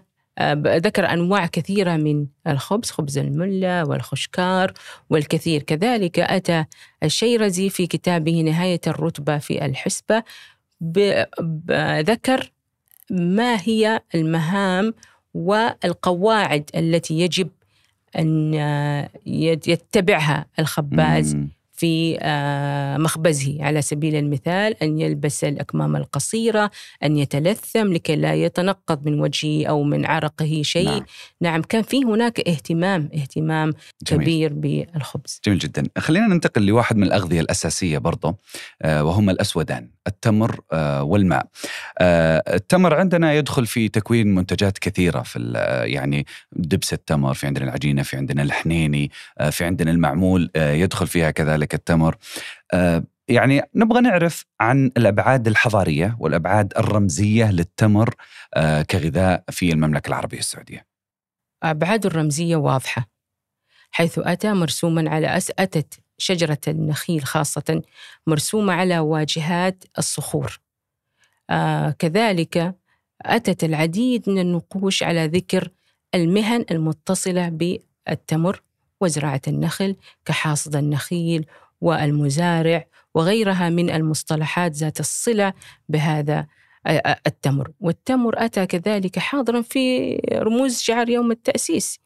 ذكر 0.67 1.05
أنواع 1.13 1.45
كثيرة 1.45 1.95
من 1.95 2.25
الخبز 2.47 2.91
خبز 2.91 3.17
الملة 3.17 3.83
والخشكار 3.87 4.73
والكثير 5.09 5.63
كذلك. 5.63 6.19
أتى 6.19 6.65
الشيرزي 7.03 7.69
في 7.69 7.87
كتابه 7.87 8.41
نهاية 8.41 8.81
الرتبة 8.87 9.37
في 9.37 9.65
الحسبة. 9.65 10.23
ذكر 12.01 12.51
ما 13.11 13.57
هي 13.61 14.01
المهام 14.15 14.93
والقواعد 15.33 16.69
التي 16.75 17.19
يجب 17.19 17.49
أن 18.19 18.53
آه، 18.55 19.09
يت- 19.25 19.67
يتبعها 19.67 20.45
الخباز. 20.59 21.37
في 21.75 22.17
آه، 22.21 22.97
مخبزه. 22.97 23.57
على 23.59 23.81
سبيل 23.81 24.15
المثال 24.15 24.83
أن 24.83 24.99
يلبس 24.99 25.43
الأكمام 25.43 25.95
القصيرة 25.95 26.71
أن 27.03 27.17
يتلثم 27.17 27.93
لكي 27.93 28.15
لا 28.15 28.33
يتنقض 28.33 29.05
من 29.05 29.19
وجهه 29.19 29.65
أو 29.65 29.83
من 29.83 30.05
عرقه 30.05 30.61
شيء. 30.63 30.89
نعم. 30.89 31.05
نعم, 31.41 31.61
كان 31.61 31.81
في 31.81 32.03
هناك 32.03 32.39
اهتمام 32.39 33.09
اهتمام 33.15 33.73
جميل. 34.03 34.23
كبير 34.23 34.53
بالخبز. 34.53 35.41
جميل 35.45 35.59
جدا. 35.59 35.83
خلينا 35.97 36.27
ننتقل 36.27 36.65
لواحد 36.65 36.97
من 36.97 37.03
الأغذية 37.03 37.41
الأساسية 37.41 37.97
برضه 37.97 38.35
آه، 38.81 39.03
وهما 39.03 39.31
الأسودان 39.31 39.89
التمر 40.07 40.59
آه، 40.71 41.03
والماء. 41.03 41.47
التمر 42.01 42.93
عندنا 42.95 43.33
يدخل 43.33 43.65
في 43.65 43.89
تكوين 43.89 44.35
منتجات 44.35 44.77
كثيرة 44.77 45.21
في 45.21 45.51
يعني 45.85 46.25
دبس 46.51 46.93
التمر 46.93 47.33
في 47.33 47.47
عندنا 47.47 47.65
العجينة 47.65 48.03
في 48.03 48.17
عندنا 48.17 48.43
الحنيني 48.43 49.11
في 49.51 49.63
عندنا 49.63 49.91
المعمول 49.91 50.51
يدخل 50.55 51.07
فيها 51.07 51.31
كذلك 51.31 51.64
التمر. 51.73 52.15
آه، 52.73 53.03
يعني 53.27 53.61
نبغى 53.75 54.01
نعرف 54.01 54.45
عن 54.59 54.91
الأبعاد 54.97 55.47
الحضارية 55.47 56.17
والأبعاد 56.19 56.73
الرمزية 56.77 57.51
للتمر 57.51 58.15
آه، 58.53 58.81
كغذاء 58.81 59.43
في 59.49 59.71
المملكة 59.71 60.07
العربية 60.07 60.39
السعودية. 60.39 60.85
أبعاده 61.63 62.09
الرمزية 62.09 62.55
واضحة 62.55 63.09
حيث 63.91 64.19
أتى 64.23 64.53
مرسوما 64.53 65.09
على 65.09 65.37
أس 65.37 65.51
أتت 65.59 65.93
شجرة 66.17 66.57
النخيل 66.67 67.23
خاصة 67.23 67.81
مرسومة 68.27 68.73
على 68.73 68.99
واجهات 68.99 69.83
الصخور. 69.97 70.59
آه 71.49 71.89
كذلك 71.99 72.75
أتت 73.21 73.63
العديد 73.63 74.29
من 74.29 74.39
النقوش 74.39 75.03
على 75.03 75.27
ذكر 75.27 75.69
المهن 76.15 76.65
المتصلة 76.71 77.49
بالتمر 77.49 78.61
وزراعة 79.01 79.41
النخل 79.47 79.95
كحاصد 80.25 80.75
النخيل 80.75 81.45
والمزارع 81.81 82.85
وغيرها 83.13 83.69
من 83.69 83.89
المصطلحات 83.89 84.71
ذات 84.71 84.99
الصلة 84.99 85.53
بهذا 85.89 86.47
آه، 86.87 87.19
التمر. 87.27 87.71
والتمر 87.79 88.45
أتى 88.45 88.65
كذلك 88.65 89.19
حاضرا 89.19 89.61
في 89.61 90.15
رموز 90.33 90.79
شعار 90.79 91.09
يوم 91.09 91.31
التأسيس 91.31 91.99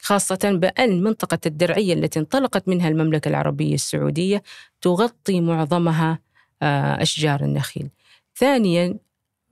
خاصة 0.00 0.38
بأن 0.60 1.02
منطقة 1.02 1.38
الدرعية 1.46 1.94
التي 1.94 2.18
انطلقت 2.18 2.68
منها 2.68 2.88
المملكة 2.88 3.28
العربية 3.28 3.74
السعودية 3.74 4.42
تغطي 4.80 5.40
معظمها 5.40 6.18
آه، 6.62 7.02
أشجار 7.02 7.40
النخيل. 7.44 7.88
ثانيا 8.36 8.96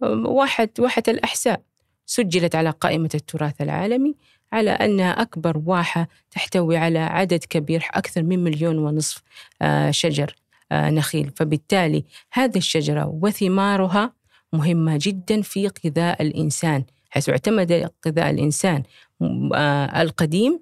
آم، 0.02 0.26
واحد 0.26 0.70
واحة 0.78 1.02
الأحساء 1.08 1.62
سجلت 2.06 2.54
على 2.54 2.70
قائمة 2.70 3.10
التراث 3.14 3.60
العالمي 3.60 4.14
على 4.52 4.70
أنها 4.70 5.22
أكبر 5.22 5.62
واحة 5.66 6.08
تحتوي 6.30 6.76
على 6.76 6.98
عدد 6.98 7.44
كبير 7.44 7.88
أكثر 7.90 8.22
من 8.22 8.44
مليون 8.44 8.78
ونصف 8.78 9.22
آه، 9.62 9.90
شجر 9.90 10.34
آه، 10.72 10.90
نخيل. 10.90 11.30
فبالتالي 11.36 12.04
هذه 12.32 12.58
الشجرة 12.58 13.18
وثمارها 13.22 14.12
مهمة 14.52 14.98
جدا 15.00 15.42
في 15.42 15.70
غذاء 15.86 16.22
الإنسان. 16.22 16.84
حيث 17.10 17.28
اعتمد 17.28 17.90
غذاء 18.06 18.30
الإنسان 18.30 18.82
آه، 19.54 20.02
القديم 20.02 20.60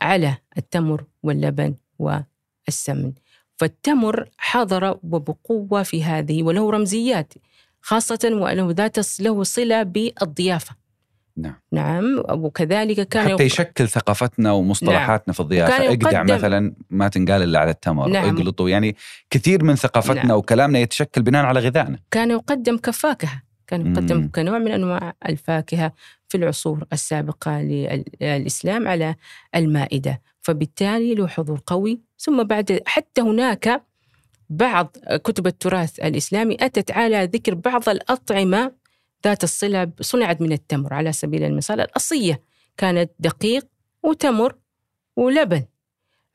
على 0.00 0.36
التمر 0.58 1.04
واللبن 1.22 1.74
والسمن. 1.98 3.12
فالتمر 3.56 4.28
حضر 4.38 4.98
وبقوة 5.02 5.82
في 5.82 6.04
هذه 6.04 6.42
وله 6.42 6.70
رمزيات 6.70 7.34
خاصة 7.80 8.30
وله 8.32 8.70
ذات 8.70 9.20
له 9.20 9.42
صلة 9.42 9.82
بالضيافة. 9.82 10.81
نعم. 11.36 11.54
نعم 11.72 12.22
وكذلك 12.30 13.08
كان 13.08 13.28
حتى 13.28 13.44
يشكل 13.44 13.88
ثقافتنا 13.88 14.52
ومصطلحاتنا 14.52 15.34
في 15.34 15.40
الضيافة 15.40 15.88
اقدع 15.88 16.22
مثلا 16.22 16.74
ما 16.90 17.08
تنقال 17.08 17.42
إلا 17.42 17.58
على 17.58 17.70
التمر 17.70 18.08
نعم. 18.08 18.36
اقلطوا 18.36 18.68
يعني 18.68 18.96
كثير 19.30 19.64
من 19.64 19.74
ثقافتنا 19.74 20.26
نعم. 20.26 20.36
وكلامنا 20.36 20.78
يتشكل 20.78 21.22
بناء 21.22 21.44
على 21.44 21.60
غذائنا 21.60 21.98
كان 22.10 22.30
يقدم 22.30 22.76
كفاكهة 22.76 23.42
كان 23.66 23.92
يقدم 23.92 24.16
مم. 24.16 24.30
كنوع 24.34 24.58
من 24.58 24.70
أنواع 24.70 25.14
الفاكهة 25.28 25.92
في 26.28 26.36
العصور 26.36 26.84
السابقة 26.92 27.62
للإسلام 27.62 28.88
على 28.88 29.14
المائدة 29.54 30.20
فبالتالي 30.40 31.14
له 31.14 31.26
حضور 31.26 31.60
قوي 31.66 32.00
ثم 32.18 32.42
بعد 32.42 32.80
حتى 32.86 33.20
هناك 33.20 33.82
بعض 34.50 34.96
كتب 35.24 35.46
التراث 35.46 36.00
الإسلامي 36.00 36.56
أتت 36.60 36.90
على 36.90 37.24
ذكر 37.24 37.54
بعض 37.54 37.88
الأطعمة 37.88 38.72
ذات 39.24 39.44
الصلة 39.44 39.90
صنعت 40.00 40.40
من 40.40 40.52
التمر 40.52 40.94
على 40.94 41.12
سبيل 41.12 41.44
المثال. 41.44 41.80
الأصية 41.80 42.42
كانت 42.76 43.10
دقيق 43.18 43.66
وتمر 44.02 44.54
ولبن. 45.16 45.64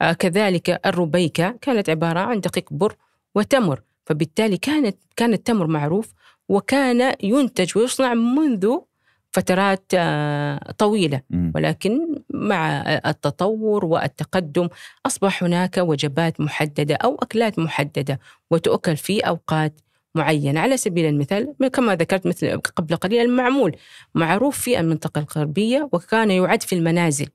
آه، 0.01 0.13
كذلك 0.13 0.79
الربيكة 0.85 1.57
كانت 1.61 1.89
عبارة 1.89 2.19
عن 2.19 2.39
دقيق 2.39 2.73
بر 2.73 2.95
وتمر. 3.35 3.81
فبالتالي 4.05 4.57
كانت 4.57 4.97
كان 5.15 5.33
التمر 5.33 5.67
معروف 5.67 6.13
وكان 6.49 7.13
ينتج 7.23 7.77
ويصنع 7.77 8.13
منذ 8.13 8.77
فترات 9.31 9.85
آه، 9.93 10.71
طويلة. 10.77 11.21
ولكن 11.55 12.15
مع 12.33 12.81
التطور 13.05 13.85
والتقدم 13.85 14.69
أصبح 15.05 15.43
هناك 15.43 15.77
وجبات 15.77 16.41
محددة 16.41 16.95
أو 16.95 17.15
أكلات 17.15 17.59
محددة 17.59 18.19
وتؤكل 18.51 18.97
في 18.97 19.19
أوقات 19.19 19.79
معينة 20.17 20.59
على 20.59 20.77
سبيل 20.77 21.05
المثال 21.05 21.53
كما 21.73 21.95
ذكرت 21.95 22.27
مثل 22.27 22.57
قبل 22.57 22.95
قليل 22.95 23.21
المعمول 23.21 23.75
معروف 24.15 24.59
في 24.59 24.79
المنطقة 24.79 25.19
الغربية 25.21 25.89
وكان 25.91 26.31
يعد 26.31 26.63
في 26.63 26.75
المنازل 26.75 27.27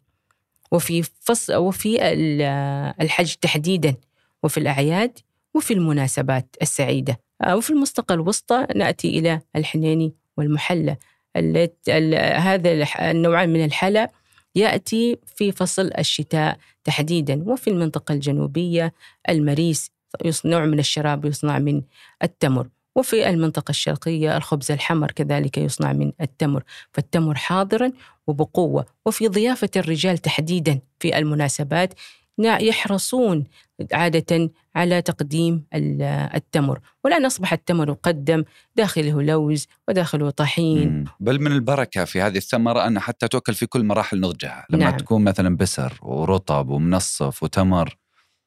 وفي 0.72 1.02
فصل 1.02 1.54
وفي 1.54 2.12
ال- 2.12 2.42
الحج 3.00 3.34
تحديدا 3.34 3.94
وفي 4.42 4.58
الأعياد 4.58 5.18
وفي 5.54 5.74
المناسبات 5.74 6.56
السعيدة. 6.62 7.20
آه، 7.42 7.56
وفي 7.56 7.70
المنطقة 7.70 8.12
الوسطى 8.14 8.66
نأتي 8.76 9.18
إلى 9.18 9.40
الحنيني 9.56 10.14
والمحلى 10.36 10.96
هذا 12.36 12.86
النوعان 13.10 13.48
من 13.52 13.64
الحلى 13.64 14.08
يأتي 14.54 15.18
في 15.36 15.52
فصل 15.52 15.90
الشتاء 15.98 16.58
تحديدا 16.84 17.42
وفي 17.46 17.70
المنطقة 17.70 18.12
الجنوبية 18.12 18.92
المريس 19.28 19.90
يص- 20.24 20.46
نوع 20.46 20.64
من 20.64 20.78
الشراب 20.78 21.24
يصنع 21.24 21.58
من 21.58 21.82
التمر. 22.22 22.68
وفي 22.96 23.28
المنطقة 23.28 23.70
الشرقية 23.70 24.36
الخبز 24.36 24.70
الحمر 24.70 25.10
كذلك 25.10 25.58
يصنع 25.58 25.92
من 25.92 26.12
التمر. 26.20 26.62
فالتمر 26.92 27.34
حاضرا 27.34 27.92
وبقوة. 28.26 28.86
وفي 29.06 29.28
ضيافة 29.28 29.70
الرجال 29.76 30.18
تحديدا 30.18 30.80
في 31.00 31.18
المناسبات 31.18 31.94
نا- 32.38 32.58
يحرصون 32.62 33.44
عادة 33.92 34.50
على 34.74 35.02
تقديم 35.02 35.64
ال- 35.74 36.02
التمر. 36.34 36.80
والآن 37.04 37.24
أصبح 37.24 37.52
التمر 37.52 37.88
يقدم 37.88 38.44
داخله 38.76 39.22
لوز 39.22 39.66
وداخله 39.88 40.30
طحين. 40.30 40.88
مم. 40.88 41.04
بل 41.20 41.40
من 41.40 41.52
البركة 41.52 42.04
في 42.04 42.20
هذه 42.20 42.36
الثمرة 42.36 42.86
أن 42.86 42.98
حتى 43.00 43.28
تؤكل 43.28 43.54
في 43.54 43.66
كل 43.66 43.84
مراحل 43.84 44.20
نضجها. 44.20 44.66
لما 44.70 44.84
نعم. 44.84 44.96
تكون 44.96 45.24
مثلا 45.24 45.56
بسر 45.56 45.98
ورطب 46.02 46.68
ومنصف 46.68 47.42
وتمر 47.42 47.96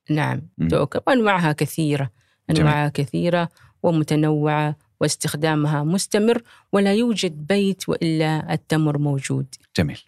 نعم. 0.09 0.41
تؤكل 0.69 0.99
وأنواعها 1.07 1.51
كثيرة 1.51 2.11
جميل. 2.49 2.61
أنواعها 2.61 2.89
كثيرة 2.89 3.49
ومتنوعة 3.83 4.75
واستخدامها 5.01 5.83
مستمر 5.83 6.41
ولا 6.71 6.93
يوجد 6.93 7.47
بيت 7.47 7.89
وإلا 7.89 8.53
التمر 8.53 8.97
موجود. 8.97 9.55
جميل. 9.77 9.99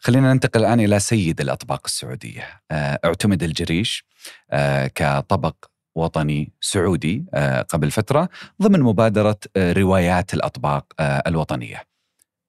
خلينا 0.00 0.32
ننتقل 0.32 0.60
الآن 0.60 0.80
إلى 0.80 1.00
سيد 1.00 1.40
الأطباق 1.40 1.80
السعودية. 1.84 2.60
آه، 2.70 3.00
اعتمد 3.04 3.42
الجريش 3.42 4.04
آه، 4.50 4.86
كطبق 4.86 5.54
وطني 5.94 6.52
سعودي 6.60 7.24
آه، 7.34 7.62
قبل 7.62 7.90
فترة 7.90 8.28
ضمن 8.62 8.80
مبادرة 8.80 9.38
آه، 9.56 9.72
روايات 9.72 10.34
الأطباق 10.34 10.92
آه، 11.00 11.22
الوطنية. 11.26 11.82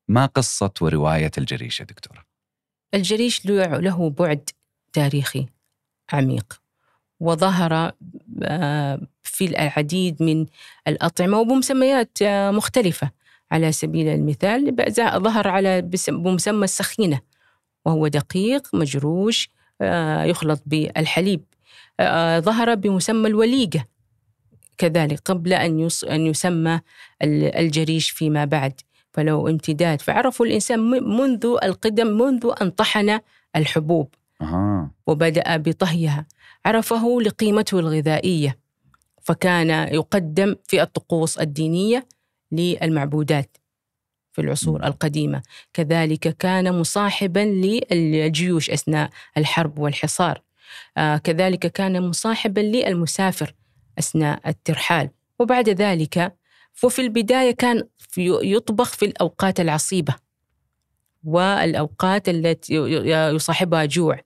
ما 0.07 0.25
قصة 0.25 0.71
ورواية 0.81 1.31
الجريش 1.37 1.79
يا 1.79 1.85
دكتوره 1.85 2.25
الجريش 2.93 3.45
له 3.45 4.09
بعد 4.09 4.49
تاريخي 4.93 5.45
عميق. 6.13 6.60
وظهر 7.21 7.91
آه، 8.43 9.01
في 9.23 9.45
العديد 9.45 10.23
من 10.23 10.45
الأطعمة 10.87 11.39
وبمسميات 11.39 12.17
آه، 12.21 12.51
مختلفة. 12.51 13.11
على 13.51 13.71
سبيل 13.71 14.07
المثال 14.07 14.75
ظهر 15.23 15.47
على 15.47 15.81
بمسمى 16.07 16.63
السخينة 16.63 17.19
وهو 17.85 18.07
دقيق 18.07 18.67
مجروش 18.75 19.49
آه، 19.81 20.23
يخلط 20.23 20.61
بالحليب. 20.65 21.41
ظهر 22.39 22.75
بمسمى 22.75 23.27
الوليقة 23.27 23.85
كذلك 24.77 25.19
قبل 25.25 25.53
أن 25.53 25.79
يسمى 26.09 26.79
ال- 27.23 27.55
الجريش 27.55 28.09
فيما 28.09 28.45
بعد. 28.45 28.81
فلو 29.13 29.47
امتداد 29.47 30.01
فعرفوا 30.01 30.45
الإنسان 30.45 30.79
منذ 31.17 31.45
القدم 31.63 32.07
منذ 32.07 32.51
أن 32.61 32.69
طحن 32.69 33.19
الحبوب. 33.55 34.15
أها. 34.41 34.91
وبدأ 35.07 35.57
بطهيها. 35.57 36.25
عرفه 36.65 37.21
لقيمته 37.21 37.79
الغذائية 37.79 38.57
فكان 39.21 39.69
يقدم 39.93 40.55
في 40.67 40.81
الطقوس 40.81 41.37
الدينية 41.37 42.07
للمعبودات 42.51 43.57
في 44.31 44.41
العصور. 44.41 44.83
القديمة. 44.85 45.41
كذلك 45.73 46.37
كان 46.37 46.79
مصاحبا 46.79 47.39
للجيوش 47.39 48.69
أثناء 48.69 49.09
الحرب 49.37 49.79
والحصار. 49.79 50.41
آه، 50.97 51.17
كذلك 51.17 51.59
كان 51.67 52.07
مصاحبا 52.09 52.59
للمسافر 52.61 53.53
أثناء 53.99 54.49
الترحال. 54.49 55.09
وبعد 55.39 55.69
ذلك 55.69 56.35
وفي 56.83 57.01
البداية 57.01 57.51
كان 57.51 57.83
في- 57.97 58.39
يطبخ 58.43 58.93
في 58.93 59.05
الأوقات 59.05 59.59
العصيبة 59.59 60.15
والأوقات 61.23 62.29
التي 62.29 62.73
يصاحبها 63.35 63.85
جوع. 63.85 64.19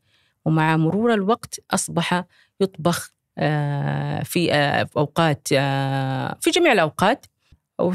ومع 0.45 0.77
مرور 0.77 1.13
الوقت 1.13 1.60
أصبح 1.71 2.23
يطبخ 2.60 3.15
آه، 3.38 4.23
في 4.23 4.53
آه، 4.53 4.89
أوقات 4.97 5.47
آه، 5.53 6.38
في 6.41 6.49
جميع 6.49 6.71
الأوقات 6.71 7.25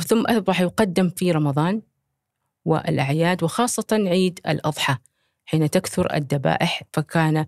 ثم 0.06 0.26
أصبح 0.26 0.60
يقدم 0.60 1.08
في 1.08 1.32
رمضان 1.32 1.82
والأعياد 2.64 3.42
وخاصة 3.42 3.86
عيد 3.92 4.40
الأضحى. 4.48 4.96
حين 5.44 5.70
تكثر 5.70 6.14
الذبائح 6.14 6.82
فكان 6.92 7.46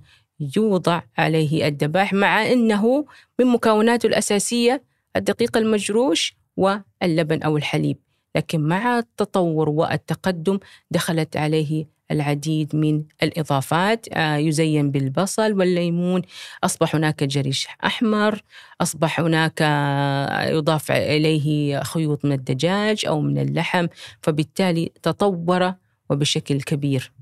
يوضع 0.56 1.02
عليه 1.18 1.68
الذبائح 1.68 2.12
مع 2.12 2.46
أنه 2.46 3.06
من 3.38 3.46
مكوناته 3.46 4.06
الأساسية 4.06 4.82
الدقيق 5.16 5.56
المجروش 5.56 6.36
واللبن 6.56 7.42
أو 7.42 7.56
الحليب. 7.56 7.96
لكن 8.36 8.60
مع 8.60 8.98
التطور 8.98 9.68
والتقدم 9.68 10.58
دخلت 10.90 11.36
عليه 11.36 11.86
العديد 12.12 12.76
من 12.76 13.04
الإضافات. 13.22 14.06
آه، 14.12 14.36
يزين 14.36 14.90
بالبصل 14.90 15.52
والليمون. 15.52 16.22
أصبح 16.64 16.94
هناك 16.94 17.24
جريش 17.24 17.68
أحمر. 17.84 18.42
أصبح 18.80 19.20
هناك 19.20 19.58
آه، 19.62 20.44
يضاف 20.44 20.90
إليه 20.90 21.82
خيوط 21.82 22.24
من 22.24 22.32
الدجاج 22.32 23.06
أو 23.06 23.20
من 23.20 23.38
اللحم. 23.38 23.86
فبالتالي 24.22 24.92
تطور 25.02 25.74
وبشكل 26.10 26.60
كبير. 26.60 27.12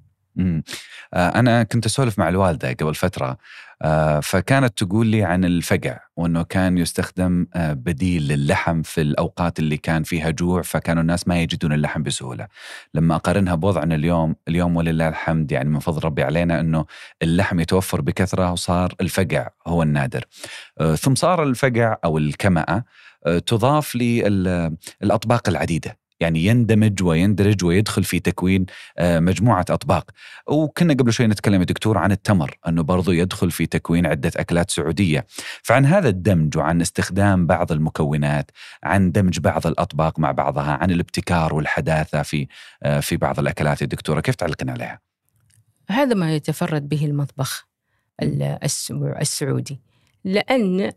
آه، 1.15 1.29
أنا 1.29 1.63
كنت 1.63 1.87
أسولف 1.87 2.19
مع 2.19 2.29
الوالدة 2.29 2.73
قبل 2.73 2.95
فترة 2.95 3.39
آه، 3.83 4.21
فكانت 4.21 4.83
تقول 4.83 5.07
لي 5.07 5.25
عن 5.25 5.45
الفقع 5.45 5.99
وأنه 6.17 6.43
كان 6.43 6.79
يستخدم 6.79 7.47
آه، 7.55 7.73
بديل 7.73 8.29
للحم 8.29 8.83
في 8.83 9.01
الأوقات 9.01 9.59
اللي 9.59 9.77
كان 9.77 10.03
فيها 10.03 10.31
جوع 10.31 10.63
فكانوا 10.63 11.03
الناس 11.03 11.29
ما 11.29 11.43
يجدون 11.43 11.73
اللحم 11.73 12.03
بسهولة. 12.03 12.47
لما 12.95 13.17
أقارنها 13.17 13.55
بوضعنا 13.55 13.95
اليوم 13.95 14.37
اليوم 14.49 14.77
ولله 14.77 15.09
الحمد 15.09 15.53
يعني 15.53 15.69
من 15.69 15.79
فضل 15.79 16.05
ربي 16.05 16.23
علينا 16.23 16.61
أنه 16.61 16.85
اللحم 17.23 17.61
يتوفر 17.61 18.01
بكثرة 18.01 18.53
وصار 18.53 18.95
الفقع 19.01 19.49
هو 19.67 19.83
النادر. 19.83 20.25
ثم 20.97 21.15
صار 21.15 21.43
الفقع 21.43 21.97
أو 22.05 22.19
الكمأة 22.19 22.85
آه، 23.27 23.39
تضاف 23.39 23.97
للأطباق 23.97 25.49
العديدة. 25.49 26.00
يعني 26.21 26.47
يندمج 26.47 27.03
ويندرج 27.03 27.65
ويدخل 27.65 28.05
في 28.05 28.21
تكوين 28.21 28.67
آه، 28.99 29.19
مجموعة 29.21 29.65
أطباق. 29.71 30.11
وكنا 30.47 30.95
قبل 30.95 31.13
شوي 31.13 31.27
نتكلم 31.27 31.61
يا 31.61 31.67
دكتور 31.67 31.99
عن 31.99 32.13
التمر 32.13 32.55
أنه 32.69 32.83
برضو 32.83 33.13
يدخل 33.13 33.51
في 33.51 33.67
تكوين 33.67 34.07
عدة 34.07 34.31
أكلات 34.37 34.71
سعودية. 34.71 35.27
فعن 35.63 35.87
هذا 35.87 36.09
الدمج 36.09 36.57
وعن 36.57 36.81
استخدام 36.81 37.47
بعض 37.47 37.73
المكونات 37.73 38.51
عن 38.85 39.13
دمج 39.13 39.39
بعض 39.39 39.67
الأطباق 39.67 40.19
مع 40.19 40.33
بعضها 40.33 40.73
عن 40.81 40.91
الابتكار 40.91 41.55
والحداثة 41.55 42.23
في 42.23 42.47
آه، 42.83 43.01
في 43.01 43.17
بعض 43.17 43.39
الأكلات 43.39 43.83
يا 43.83 43.87
دكتورة 43.87 44.21
كيف 44.21 44.35
تعلقين 44.35 44.71
عليها؟ 44.71 45.01
هذا 45.91 46.15
ما 46.15 46.35
يتفرد 46.35 46.89
به 46.89 47.05
المطبخ 47.07 47.69
ال- 48.23 48.59
السعو- 48.65 49.21
السعودي. 49.21 49.81
لأن 50.25 50.93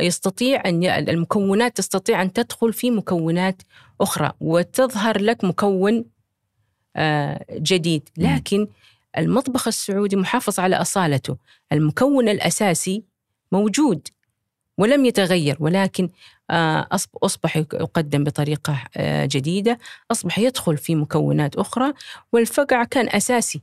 يستطيع 0.00 0.62
أن 0.68 0.84
المكونات 0.84 1.76
تستطيع 1.76 2.22
أن 2.22 2.32
تدخل 2.32 2.72
في 2.72 2.90
مكونات 2.90 3.62
أخرى 4.00 4.32
وتظهر 4.40 5.20
لك 5.20 5.44
مكون 5.44 6.04
آه، 6.96 7.44
جديد. 7.52 8.08
لكن 8.18 8.68
المطبخ 9.18 9.66
السعودي 9.68 10.16
محافظ 10.16 10.60
على 10.60 10.76
أصالته 10.76 11.36
المكون 11.72 12.28
الأساسي 12.28 13.04
موجود 13.52 14.08
ولم 14.78 15.04
يتغير 15.04 15.56
ولكن 15.60 16.10
آه، 16.50 16.88
أصب- 16.94 17.18
أصبح 17.22 17.56
يق- 17.56 17.74
يقدم 17.74 18.24
بطريقة 18.24 18.82
آه، 18.96 19.24
جديدة 19.26 19.78
أصبح 20.10 20.38
يدخل 20.38 20.76
في 20.76 20.94
مكونات 20.94 21.56
أخرى 21.56 21.92
والفقع 22.32 22.84
كان 22.84 23.08
أساسي. 23.08 23.62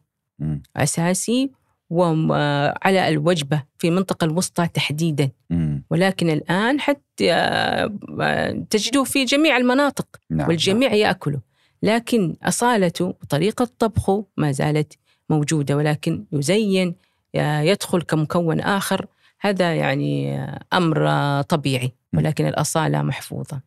أساسي 0.77 1.51
وعلى 1.93 3.09
الوجبة 3.09 3.63
في 3.77 3.87
المنطقة 3.87 4.25
الوسطى 4.25 4.67
تحديدا. 4.67 5.29
مم. 5.49 5.83
ولكن 5.89 6.29
الآن 6.29 6.79
حتى 6.79 7.33
آه، 7.33 8.65
تجده 8.69 9.03
في 9.03 9.25
جميع 9.25 9.57
المناطق 9.57 10.07
نعم 10.29 10.47
والجميع 10.47 10.93
يأكله 10.93 11.39
لكن 11.83 12.35
أصالته 12.43 13.05
وطريقة 13.05 13.69
طبخه 13.79 14.25
ما 14.37 14.51
زالت 14.51 14.93
موجودة 15.29 15.77
ولكن 15.77 16.25
يزين 16.31 16.95
آه، 17.35 17.61
يدخل 17.61 18.01
كمكون 18.01 18.59
آخر. 18.59 19.05
هذا 19.41 19.75
يعني 19.75 20.39
آه، 20.39 20.59
أمر 20.73 21.41
طبيعي. 21.41 21.91
ولكن 22.13 22.47
الأصالة 22.47 23.01
محفوظة. 23.01 23.61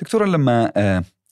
دكتورة 0.00 0.26
لما 0.26 0.72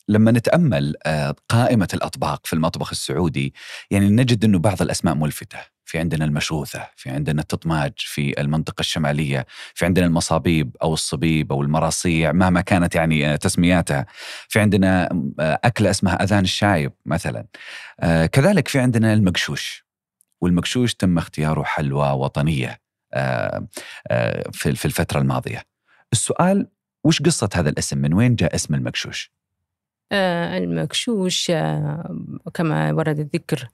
لما 0.08 0.30
نتأمل 0.30 0.94
آه، 1.06 1.34
قائمة 1.48 1.88
الأطباق 1.94 2.46
في 2.46 2.52
المطبخ 2.52 2.90
السعودي 2.90 3.54
يعني 3.90 4.08
نجد 4.08 4.44
إنه 4.44 4.58
بعض 4.58 4.82
الأسماء 4.82 5.14
ملفتة. 5.14 5.58
في 5.88 5.98
عندنا 5.98 6.24
المشوثه 6.24 6.88
في 6.96 7.10
عندنا 7.10 7.42
التطماج 7.42 7.92
في 7.96 8.40
المنطقة 8.40 8.80
الشمالية 8.80 9.46
في 9.74 9.84
عندنا 9.84 10.06
المصابيب 10.06 10.76
أو 10.82 10.94
الصبيب 10.94 11.52
أو 11.52 11.62
المراصيع 11.62 12.32
مهما 12.32 12.60
كانت 12.60 12.94
يعني 12.94 13.32
آه، 13.32 13.36
تسمياتها. 13.36 14.06
في 14.48 14.60
عندنا 14.60 15.08
آه، 15.40 15.60
أكلة 15.64 15.90
اسمها 15.90 16.22
أذان 16.22 16.44
الشايب 16.44 16.92
مثلا. 17.06 17.46
آه، 18.00 18.26
كذلك 18.26 18.68
في 18.68 18.78
عندنا 18.78 19.12
المقشوش. 19.12 19.84
والمقشوش 20.40 20.94
تم 20.94 21.18
اختياره 21.18 21.62
حلوى 21.62 22.08
آه، 23.14 23.68
في 24.52 24.86
الفترة 24.86 25.20
الماضية. 25.20 25.62
السؤال 26.12 26.68
وش 27.04 27.22
قصة 27.22 27.48
هذا 27.54 27.70
الاسم؟ 27.70 27.98
من 27.98 28.14
وين 28.14 28.34
جاء 28.34 28.54
اسم 28.54 28.74
المقشوش؟ 28.74 29.32
المكشوش 30.12 31.50
كما 32.54 32.92
ورد 32.92 33.18
الذكر 33.18 33.68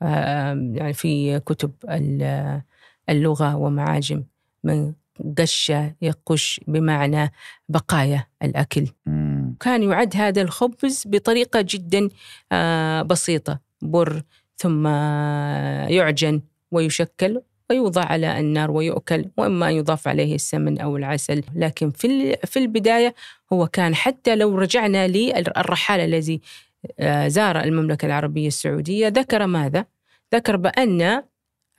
يعني 0.00 0.92
في 0.92 1.40
كتب 1.40 1.72
ال- 1.90 2.62
اللغة 3.10 3.56
ومعاجم 3.56 4.22
من 4.64 4.92
قش 5.38 5.72
يقش 6.02 6.60
بمعنى 6.66 7.32
بقايا 7.68 8.26
الأكل. 8.42 8.86
مم. 9.06 9.56
كان 9.60 9.82
يعد 9.82 10.16
هذا 10.16 10.42
الخبز 10.42 11.02
بطريقة 11.06 11.60
جدا 11.60 12.08
آه، 12.52 13.02
بسيطة. 13.02 13.60
بر 13.82 14.22
ثم 14.56 14.86
يعجن 15.88 16.42
ويشكل 16.70 17.40
ويوضع 17.70 18.02
على 18.04 18.40
النار 18.40 18.70
ويؤكل 18.70 19.24
وإما 19.36 19.68
أن 19.68 19.74
يضاف 19.74 20.08
عليه 20.08 20.34
السمن 20.34 20.78
أو 20.80 20.96
العسل. 20.96 21.42
لكن 21.54 21.90
في 21.90 22.36
في 22.44 22.58
البداية 22.58 23.14
هو 23.52 23.66
كان 23.66 23.94
حتى 23.94 24.36
لو 24.36 24.58
رجعنا 24.58 25.08
للرحال 25.08 26.00
الذي 26.00 26.40
زار 27.26 27.60
المملكة 27.60 28.06
العربية 28.06 28.46
السعودية 28.48 29.08
ذكر 29.08 29.46
ماذا؟ 29.46 29.84
ذكر 30.34 30.56
بأن 30.56 31.22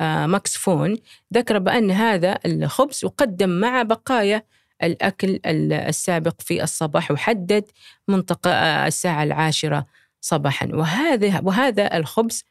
آه، 0.01 0.25
ماكس 0.25 0.57
فون 0.57 0.97
ذكر 1.33 1.59
بأن 1.59 1.91
هذا 1.91 2.39
الخبز 2.45 2.99
يقدم 3.03 3.49
مع 3.49 3.81
بقايا 3.83 4.43
الأكل 4.83 5.29
ال- 5.45 5.73
السابق 5.73 6.41
في 6.41 6.63
الصباح 6.63 7.11
وحدد 7.11 7.63
منطقة 8.07 8.51
آه، 8.51 8.87
الساعة 8.87 9.23
العاشرة 9.23 9.85
صباحا 10.21 10.67
وهذا 10.73 11.39
وهذا 11.43 11.97
الخبز 11.97 12.43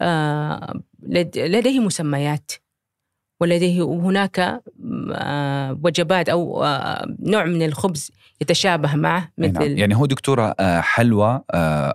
آه، 0.00 0.80
لد- 1.02 1.38
لديه 1.38 1.80
مسميات 1.80 2.52
ولديه 3.40 3.82
هناك 3.82 4.62
آه، 5.12 5.78
وجبات 5.82 6.28
أو 6.28 6.64
آه، 6.64 7.06
نوع 7.20 7.44
من 7.44 7.62
الخبز 7.62 8.10
يتشابه 8.40 8.94
معه 8.94 9.18
أي 9.18 9.48
نعم. 9.48 9.62
مثل 9.62 9.78
يعني 9.78 9.96
هو 9.96 10.06
دكتورة 10.06 10.54
آه، 10.60 10.80
حلوى 10.80 11.40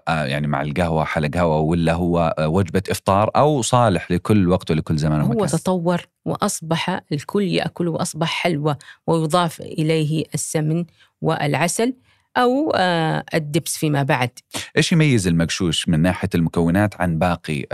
يعني 0.08 0.48
مع 0.48 0.62
القهوة 0.62 1.04
حلا 1.04 1.28
قهوة 1.34 1.60
ولا 1.60 1.94
هو 1.94 2.36
وجبة 2.40 2.84
إفطار 2.90 3.32
أو 3.36 3.62
صالح 3.62 4.12
لكل 4.12 4.50
وقت 4.50 4.72
ولكل 4.72 4.98
زمان 4.98 5.22
هو 5.22 5.32
ومكان 5.32 5.48
تطور 5.48 6.02
وأصبح 6.26 7.02
الكل 7.12 7.44
يأكله 7.44 7.92
وأصبح 7.92 8.28
حلوى 8.28 8.76
ويضاف 9.08 9.62
إليه 9.62 10.26
السمن 10.34 10.86
والعسل 11.22 11.94
آه، 12.38 13.24
الدبس 13.34 13.78
فيما 13.78 14.04
بعد 14.04 14.30
إيش 14.78 14.92
يميز 14.92 15.28
المقشوش 15.28 15.90
من 15.90 16.00
ناحية 16.00 16.30
المكونات 16.36 17.02
عن 17.02 17.20
باقي 17.20 17.66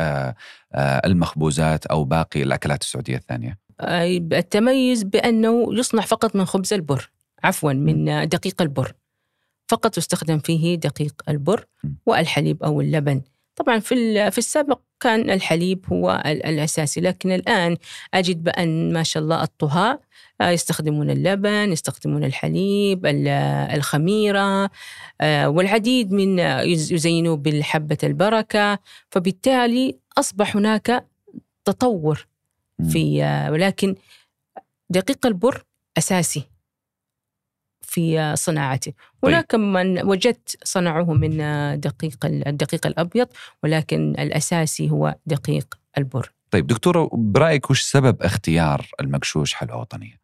المخبوزات 0.78 1.86
أو 1.86 2.04
باقي 2.04 2.44
الأكلات 2.44 2.82
السعودية 2.82 3.16
الثانية. 3.16 3.58
آه، 3.80 4.18
التميز 4.18 5.04
بأنه 5.04 5.66
يصنع 5.74 6.02
فقط 6.02 6.36
من 6.36 6.46
خبز 6.46 6.74
البر 6.74 7.12
عفوا 7.44 7.74
من 7.74 8.10
آه، 8.10 8.24
دقيق 8.24 8.62
البر. 8.62 8.94
فقط 9.68 9.98
يستخدم 9.98 10.40
فيه 10.40 10.76
دقيق 10.76 11.22
البر. 11.30 11.66
والحليب 12.06 12.64
أو 12.64 12.82
اللبن. 12.82 13.22
طبعا 13.56 13.80
في 13.80 14.32
في 14.32 14.38
السابق 14.38 14.80
كان 15.00 15.30
الحليب 15.30 15.86
هو 15.94 16.24
ال- 16.26 16.46
الأساسي 16.46 17.02
لكن 17.02 17.32
الآن 17.32 17.78
أجد 18.14 18.44
بأن 18.44 18.94
ما 18.94 19.04
شاء 19.04 19.24
الله 19.24 19.44
الطهاء 19.44 20.00
آه، 20.42 20.50
يستخدمون 20.50 21.10
اللبن 21.10 21.72
يستخدمون 21.72 22.24
الحليب 22.24 23.06
ال- 23.06 23.28
الخميرة 23.76 24.70
آه، 25.22 25.50
والعديد 25.50 26.12
من 26.14 26.40
آه، 26.40 26.62
يز- 26.62 26.92
يزينوا 26.92 27.36
بالحبة 27.36 27.98
البركة 28.04 28.80
فبالتالي 29.10 29.98
أصبح 30.18 30.56
هناك 30.56 31.06
تطور. 31.66 32.28
في 32.92 33.22
ولكن 33.52 33.96
دقيق 34.90 35.26
البر 35.26 35.64
أساسي 35.98 36.44
في 37.96 38.34
صناعته. 38.38 38.94
هناك 39.24 39.56
من 39.56 40.06
وجدت 40.06 40.58
صنعوه 40.64 41.14
من 41.14 41.38
دقيق 41.80 42.26
ال- 42.26 42.48
الدقيق 42.48 42.88
الأبيض 42.88 43.28
ولكن 43.64 44.16
الأساسي 44.20 44.90
هو 44.92 45.16
دقيق 45.26 45.78
البر. 45.98 46.32
طيب 46.52 46.68
دكتورة 46.68 47.10
برأيك 47.14 47.70
وش 47.72 47.82
سبب 47.82 48.22
اختيار 48.22 48.88
المقشوش 49.02 49.54
حلوى 49.54 49.80
وطنية؟ 49.80 50.20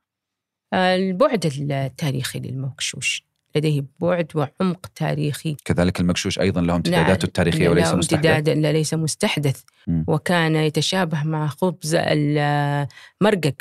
آه، 0.73 0.95
البعد 0.95 1.45
التاريخي 1.45 2.39
للمغشوش 2.39 3.23
لديه 3.55 3.83
بعد 3.99 4.31
وعمق 4.35 4.85
تاريخي. 4.95 5.55
كذلك 5.65 5.99
المقشوش 5.99 6.39
أيضا 6.39 6.61
له 6.61 6.75
امتداداته 6.75 7.25
التاريخية 7.25 7.63
لا 7.65 7.69
وليس 7.69 7.93
مستحدث. 7.93 8.49
لا 8.49 8.71
ليس 8.71 8.93
مستحدث. 8.93 9.61
وكان 10.07 10.55
يتشابه 10.55 11.23
مع 11.23 11.47
خبز 11.47 11.95
المرقق 11.95 13.55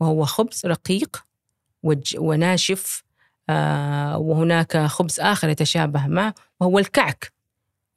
وهو 0.00 0.24
خبز 0.24 0.66
رقيق 0.66 1.24
وناشف 2.18 3.04
وهناك 4.16 4.76
خبز 4.76 5.20
آخر 5.20 5.48
يتشابه 5.48 6.06
معه 6.06 6.34
وهو 6.60 6.78
الكعك 6.78 7.32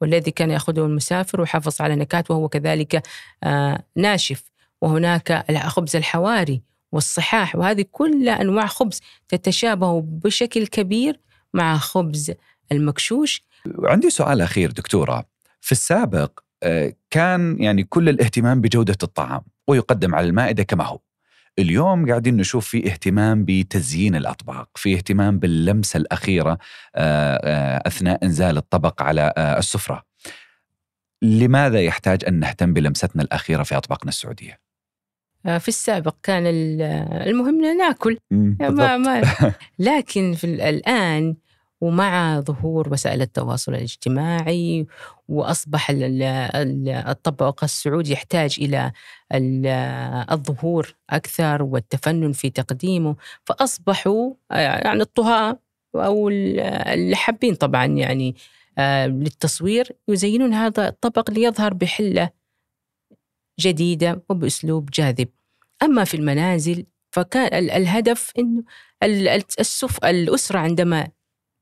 والذي 0.00 0.30
كان 0.30 0.50
يأخذه 0.50 0.86
المسافر 0.86 1.40
ويحافظ 1.40 1.80
على 1.80 1.96
نكهات 1.96 2.30
وهو 2.30 2.48
كذلك 2.48 3.02
آه، 3.44 3.84
ناشف. 3.96 4.42
وهناك 4.80 5.52
خبز 5.66 5.96
الحواري 5.96 6.62
والصحاح 6.92 7.56
وهذه 7.56 7.84
كلها 7.92 8.40
أنواع 8.42 8.66
خبز 8.66 9.00
تتشابه 9.28 10.00
بشكل 10.00 10.66
كبير 10.66 11.20
مع 11.54 11.78
خبز 11.78 12.32
المكشوش. 12.72 13.42
عندي 13.84 14.10
سؤال 14.10 14.40
أخير 14.40 14.70
دكتورة. 14.70 15.24
في 15.60 15.72
السابق 15.72 16.40
آه، 16.62 16.92
كان 17.10 17.62
يعني 17.62 17.84
كل 17.84 18.08
الاهتمام 18.08 18.60
بجودة 18.60 18.96
الطعام 19.02 19.40
ويقدم 19.68 20.14
على 20.14 20.26
المائدة 20.26 20.62
كما 20.62 20.84
هو. 20.84 20.98
اليوم 21.58 22.08
قاعدين 22.08 22.36
نشوف 22.36 22.68
في 22.68 22.86
اهتمام 22.86 23.44
بتزيين 23.44 24.16
الأطباق 24.16 24.68
في 24.74 24.94
اهتمام 24.94 25.38
باللمسة 25.38 25.96
الأخيرة 25.96 26.58
آه، 26.94 27.40
آه، 27.44 27.82
أثناء 27.88 28.24
إنزال 28.24 28.56
الطبق 28.56 29.02
على 29.02 29.32
آه، 29.36 29.58
السفرة 29.58 30.02
لماذا 31.22 31.80
يحتاج 31.82 32.24
أن 32.28 32.34
نهتم 32.40 32.72
بلمستنا 32.72 33.22
الأخيرة 33.22 33.62
في 33.62 33.76
أطباقنا 33.76 34.08
السعودية؟ 34.08 34.60
آه، 35.46 35.58
في 35.58 35.68
السابق 35.68 36.14
كان 36.22 36.46
ال- 36.46 36.82
المهم 37.28 37.60
ناكل 37.78 38.18
مم، 38.30 38.56
ما. 38.60 38.96
ما 38.96 39.22
لكن 39.78 40.34
في 40.34 40.44
ال- 40.44 40.60
الآن 40.60 41.36
ومع 41.86 42.40
ظهور 42.40 42.92
وسائل 42.92 43.22
التواصل 43.22 43.74
الاجتماعي 43.74 44.86
ال- 46.62 46.88
الطبق 46.88 47.64
السعودي 47.64 48.12
يحتاج 48.12 48.56
إلى 48.60 48.92
ال- 49.34 49.66
الظهور 50.30 50.94
أكثر 51.10 51.62
والتفنن 51.62 52.32
في 52.32 52.50
تقديمه 52.50 53.16
فأصبحوا 53.44 54.34
آه، 54.50 54.54
يعني 54.58 55.00
الطهاة 55.02 55.58
ال- 56.28 56.60
اللي 56.60 57.16
حابين 57.16 57.54
طبعا 57.54 57.86
يعني 57.86 58.36
آه، 58.78 59.06
للتصوير 59.06 59.92
يزينون 60.08 60.54
هذا 60.54 60.88
الطبق 60.88 61.30
ليظهر 61.30 61.74
بحلة 61.74 62.30
جديدة 63.60 64.22
وبأسلوب 64.28 64.90
جاذب. 64.90 65.28
أما 65.82 66.04
في 66.04 66.14
المنازل 66.16 66.86
فكان 67.10 67.58
ال- 67.58 67.70
الهدف 67.70 68.32
إنه 68.38 68.62
ال- 69.02 69.28
ال- 69.28 69.44
السف 69.60 70.04
الأسرة 70.04 70.58
عندما 70.58 71.08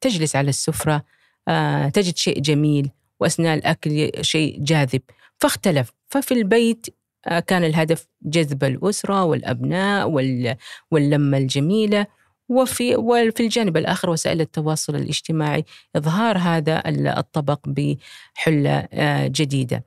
تجلس 0.05 0.37
على 0.37 0.49
السفرة 0.49 1.05
آه، 1.49 1.89
تجد 1.89 2.17
شيء 2.17 2.41
جميل 2.41 2.91
وأثناء 3.21 3.55
الأكل 3.59 4.11
شيء 4.21 4.59
جاذب. 4.61 5.03
فاختلف. 5.39 5.93
ففي 6.09 6.35
البيت 6.35 6.87
آه، 7.27 7.41
كان 7.41 7.65
الهدف 7.65 8.07
جذب 8.23 8.65
الأسرة 8.65 9.25
والأبناء 9.25 10.09
وال- 10.11 10.57
واللمة 10.91 11.39
الجميلة. 11.39 12.07
وفي 12.49 12.97
وفي 12.97 13.41
الجانب 13.43 13.77
الآخر 13.77 14.11
وسائل 14.11 14.41
التواصل 14.41 14.97
الاجتماعي. 14.97 15.65
إظهار 15.97 16.39
هذا 16.39 16.89
ال- 16.89 17.07
الطبق 17.09 17.61
بحلة 17.69 18.89
آه، 18.93 19.27
جديدة. 19.27 19.85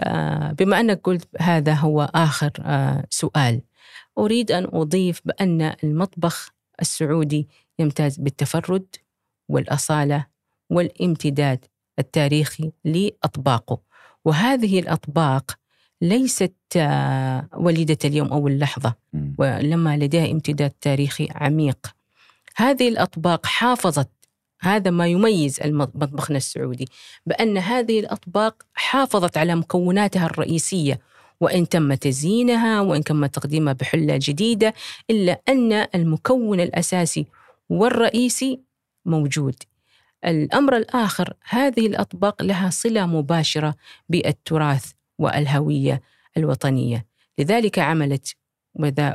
آه، 0.00 0.52
بما 0.52 0.80
أنك 0.80 1.00
قلت 1.04 1.28
هذا 1.40 1.72
هو 1.74 2.10
آه، 2.14 3.04
سؤال. 3.10 3.60
أريد 4.18 4.52
أن 4.52 4.68
أضيف 4.72 5.20
بأن 5.24 5.74
المطبخ 5.84 6.50
السعودي 6.80 7.48
يمتاز 7.78 8.16
بالتفرد. 8.18 8.86
والأصالة 9.52 10.26
والامتداد 10.70 11.64
التاريخي 11.98 12.72
لأطباقه 12.84 13.78
وهذه 14.24 14.80
الأطباق 14.80 15.50
ليست 16.02 16.54
آه، 16.76 17.48
وليدة 17.56 17.98
اليوم 18.04 18.28
أو 18.28 18.48
اللحظة 18.48 18.94
مم. 19.12 19.34
ولما 19.38 19.96
لديها 19.96 20.30
امتداد 20.30 20.70
تاريخي 20.70 21.28
عميق 21.34 21.78
هذه 22.56 22.88
الأطباق 22.88 23.46
حافظت 23.46 24.08
هذا 24.60 24.90
ما 24.90 25.06
يميز 25.06 25.60
مطبخنا 25.64 26.36
السعودي 26.36 26.88
بأن 27.26 27.58
هذه 27.58 28.00
الأطباق 28.00 28.62
حافظت 28.74 29.36
على 29.36 29.54
مكوناتها 29.54 30.26
الرئيسية 30.26 31.00
وإن 31.40 31.68
تم 31.68 31.94
تزيينها 31.94 32.80
وإن 32.80 33.04
تم 33.04 33.26
تقديمها 33.26 33.72
بحلة 33.72 34.18
جديدة 34.22 34.74
إلا 35.10 35.40
أن 35.48 35.72
المكون 35.72 36.60
الأساسي 36.60 37.26
والرئيسي 37.68 38.60
موجود. 39.04 39.54
الأمر 40.24 40.76
الآخر 40.76 41.34
هذه 41.48 41.86
الأطباق 41.86 42.42
لها 42.42 42.70
صلة 42.70 43.06
مباشرة 43.06 43.74
بالتراث 44.08 44.92
والهوية 45.18 46.02
الوطنية. 46.36 47.06
لذلك 47.38 47.78
عملت 47.78 48.36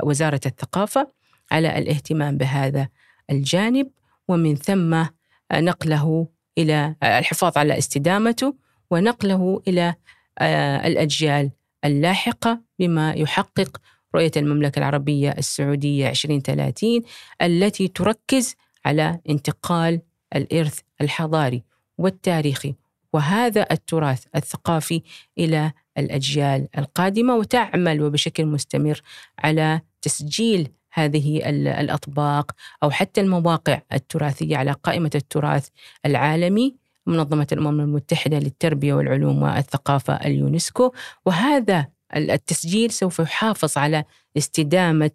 وزارة 0.02 0.40
الثقافة 0.46 1.12
على 1.52 1.78
الاهتمام 1.78 2.36
بهذا 2.36 2.88
الجانب 3.30 3.90
ومن 4.28 4.56
ثم 4.56 5.04
نقله 5.52 6.28
إلى 6.58 6.94
الحفاظ 7.02 7.58
على 7.58 7.78
استدامته 7.78 8.54
ونقله 8.90 9.62
إلى 9.68 9.94
آه، 10.38 10.86
الأجيال 10.86 11.50
اللاحقة 11.84 12.60
بما 12.78 13.12
يحقق 13.12 13.80
رؤية 14.14 14.30
المملكة 14.36 14.78
العربية 14.78 15.30
السعودية 15.38 16.10
2030 16.10 17.02
التي 17.42 17.88
تركز 17.88 18.54
على 18.88 19.20
انتقال 19.28 20.00
الإرث 20.36 20.78
الحضاري 21.00 21.62
والتاريخي 21.98 22.74
وهذا 23.12 23.66
التراث 23.70 24.24
الثقافي 24.36 25.02
إلى 25.38 25.72
الأجيال 25.98 26.68
القادمة 26.78 27.36
وتعمل 27.36 28.02
وبشكل 28.02 28.46
مستمر 28.46 29.00
على 29.38 29.80
تسجيل 30.02 30.68
هذه 30.92 31.48
ال- 31.50 31.68
الأطباق 31.68 32.52
أو 32.82 32.90
حتى 32.90 33.20
المواقع 33.20 33.80
التراثية 33.92 34.56
على 34.56 34.72
قائمة 34.72 35.10
التراث 35.14 35.68
العالمي 36.06 36.76
منظمة 37.06 37.46
الأمم 37.52 37.80
المتحدة 37.80 38.38
للتربية 38.38 38.94
والعلوم 38.94 39.42
والثقافة 39.42 40.14
اليونسكو. 40.14 40.92
وهذا 41.26 41.86
ال- 42.16 42.30
التسجيل 42.30 42.90
سوف 42.90 43.18
يحافظ 43.18 43.78
على 43.78 44.04
استدامة 44.36 45.10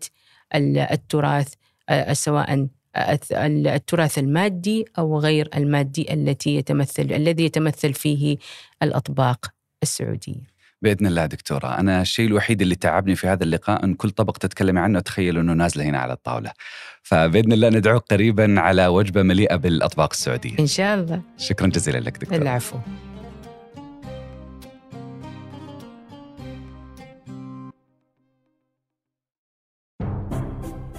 ال- 0.55 0.77
التراث 0.77 1.53
آه، 1.89 2.13
سواء 2.13 2.67
التراث 2.95 4.19
المادي 4.19 4.85
أو 4.97 5.19
غير 5.19 5.49
المادي 5.55 6.13
التي 6.13 6.55
يتمثل 6.55 7.03
الذي 7.03 7.45
يتمثل 7.45 7.93
فيه 7.93 8.37
الأطباق 8.83 9.53
السعودية. 9.83 10.53
بإذن 10.81 11.07
الله 11.07 11.25
دكتورة. 11.25 11.79
أنا 11.79 12.01
الشيء 12.01 12.27
الوحيد 12.27 12.61
اللي 12.61 12.75
تعبني 12.75 13.15
في 13.15 13.27
هذا 13.27 13.43
اللقاء 13.43 13.83
إن 13.83 13.93
كل 13.93 14.09
طبق 14.09 14.37
تتكلمي 14.37 14.79
عنه 14.79 14.99
اتخيل 14.99 15.37
إنه 15.37 15.53
نازله 15.53 15.83
هنا 15.83 15.99
على 15.99 16.13
الطاولة. 16.13 16.51
فبإذن 17.03 17.53
الله 17.53 17.69
ندعوك 17.69 18.03
قريبا 18.11 18.59
على 18.59 18.87
وجبة 18.87 19.21
مليئة 19.21 19.55
بالأطباق 19.55 20.09
السعودية. 20.11 20.59
إن 20.59 20.67
شاء 20.67 20.99
الله. 20.99 21.21
شكرا 21.37 21.67
جزيلا 21.67 21.97
لك 21.97 22.17
دكتور 22.17 22.41
العفو. 22.41 22.77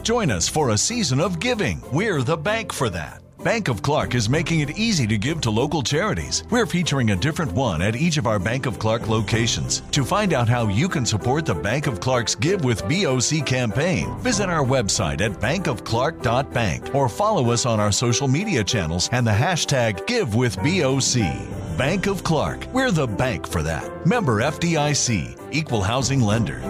Join 0.05 0.31
us 0.31 0.47
for 0.47 0.71
a 0.71 0.77
season 0.77 1.19
of 1.19 1.41
giving. 1.41 1.83
We're 1.91 2.21
the 2.21 2.37
bank 2.37 2.75
for 2.75 2.91
that. 2.91 3.23
Bank 3.43 3.69
of 3.69 3.81
Clark 3.81 4.15
is 4.15 4.29
making 4.29 4.61
it 4.61 4.77
easy 4.79 5.07
to 5.07 5.17
give 5.17 5.41
to 5.41 5.51
local 5.51 5.83
charities. 5.83 6.45
We're 6.51 6.67
featuring 6.67 7.11
a 7.11 7.17
different 7.17 7.53
one 7.53 7.81
at 7.81 7.97
each 7.97 8.19
of 8.19 8.27
our 8.27 8.39
Bank 8.39 8.67
of 8.67 8.79
Clark 8.79 9.09
locations. 9.09 9.81
To 9.93 10.05
find 10.05 10.35
out 10.35 10.47
how 10.47 10.69
you 10.69 10.91
can 10.91 11.07
support 11.07 11.47
the 11.47 11.55
Bank 11.55 11.87
of 11.87 12.01
Clark's 12.01 12.35
Give 12.35 12.63
with 12.65 12.87
BOC 12.87 13.47
campaign, 13.47 14.15
visit 14.19 14.51
our 14.51 14.63
website 14.63 15.23
at 15.23 15.41
bankofclark.bank 15.41 16.95
or 16.95 17.09
follow 17.09 17.51
us 17.51 17.65
on 17.65 17.81
our 17.81 17.93
social 17.93 18.29
media 18.29 18.63
channels 18.63 19.09
and 19.11 19.27
the 19.27 19.31
hashtag 19.31 20.07
Give 20.07 20.35
with 20.35 20.57
BOC. 20.59 21.79
Bank 21.79 22.07
of 22.07 22.23
Clark. 22.23 22.67
We're 22.75 22.91
the 22.91 23.07
bank 23.07 23.47
for 23.49 23.63
that. 23.63 24.07
Member 24.07 24.43
FDIC, 24.43 25.39
Equal 25.51 25.81
Housing 25.81 26.21
Lender. 26.21 26.61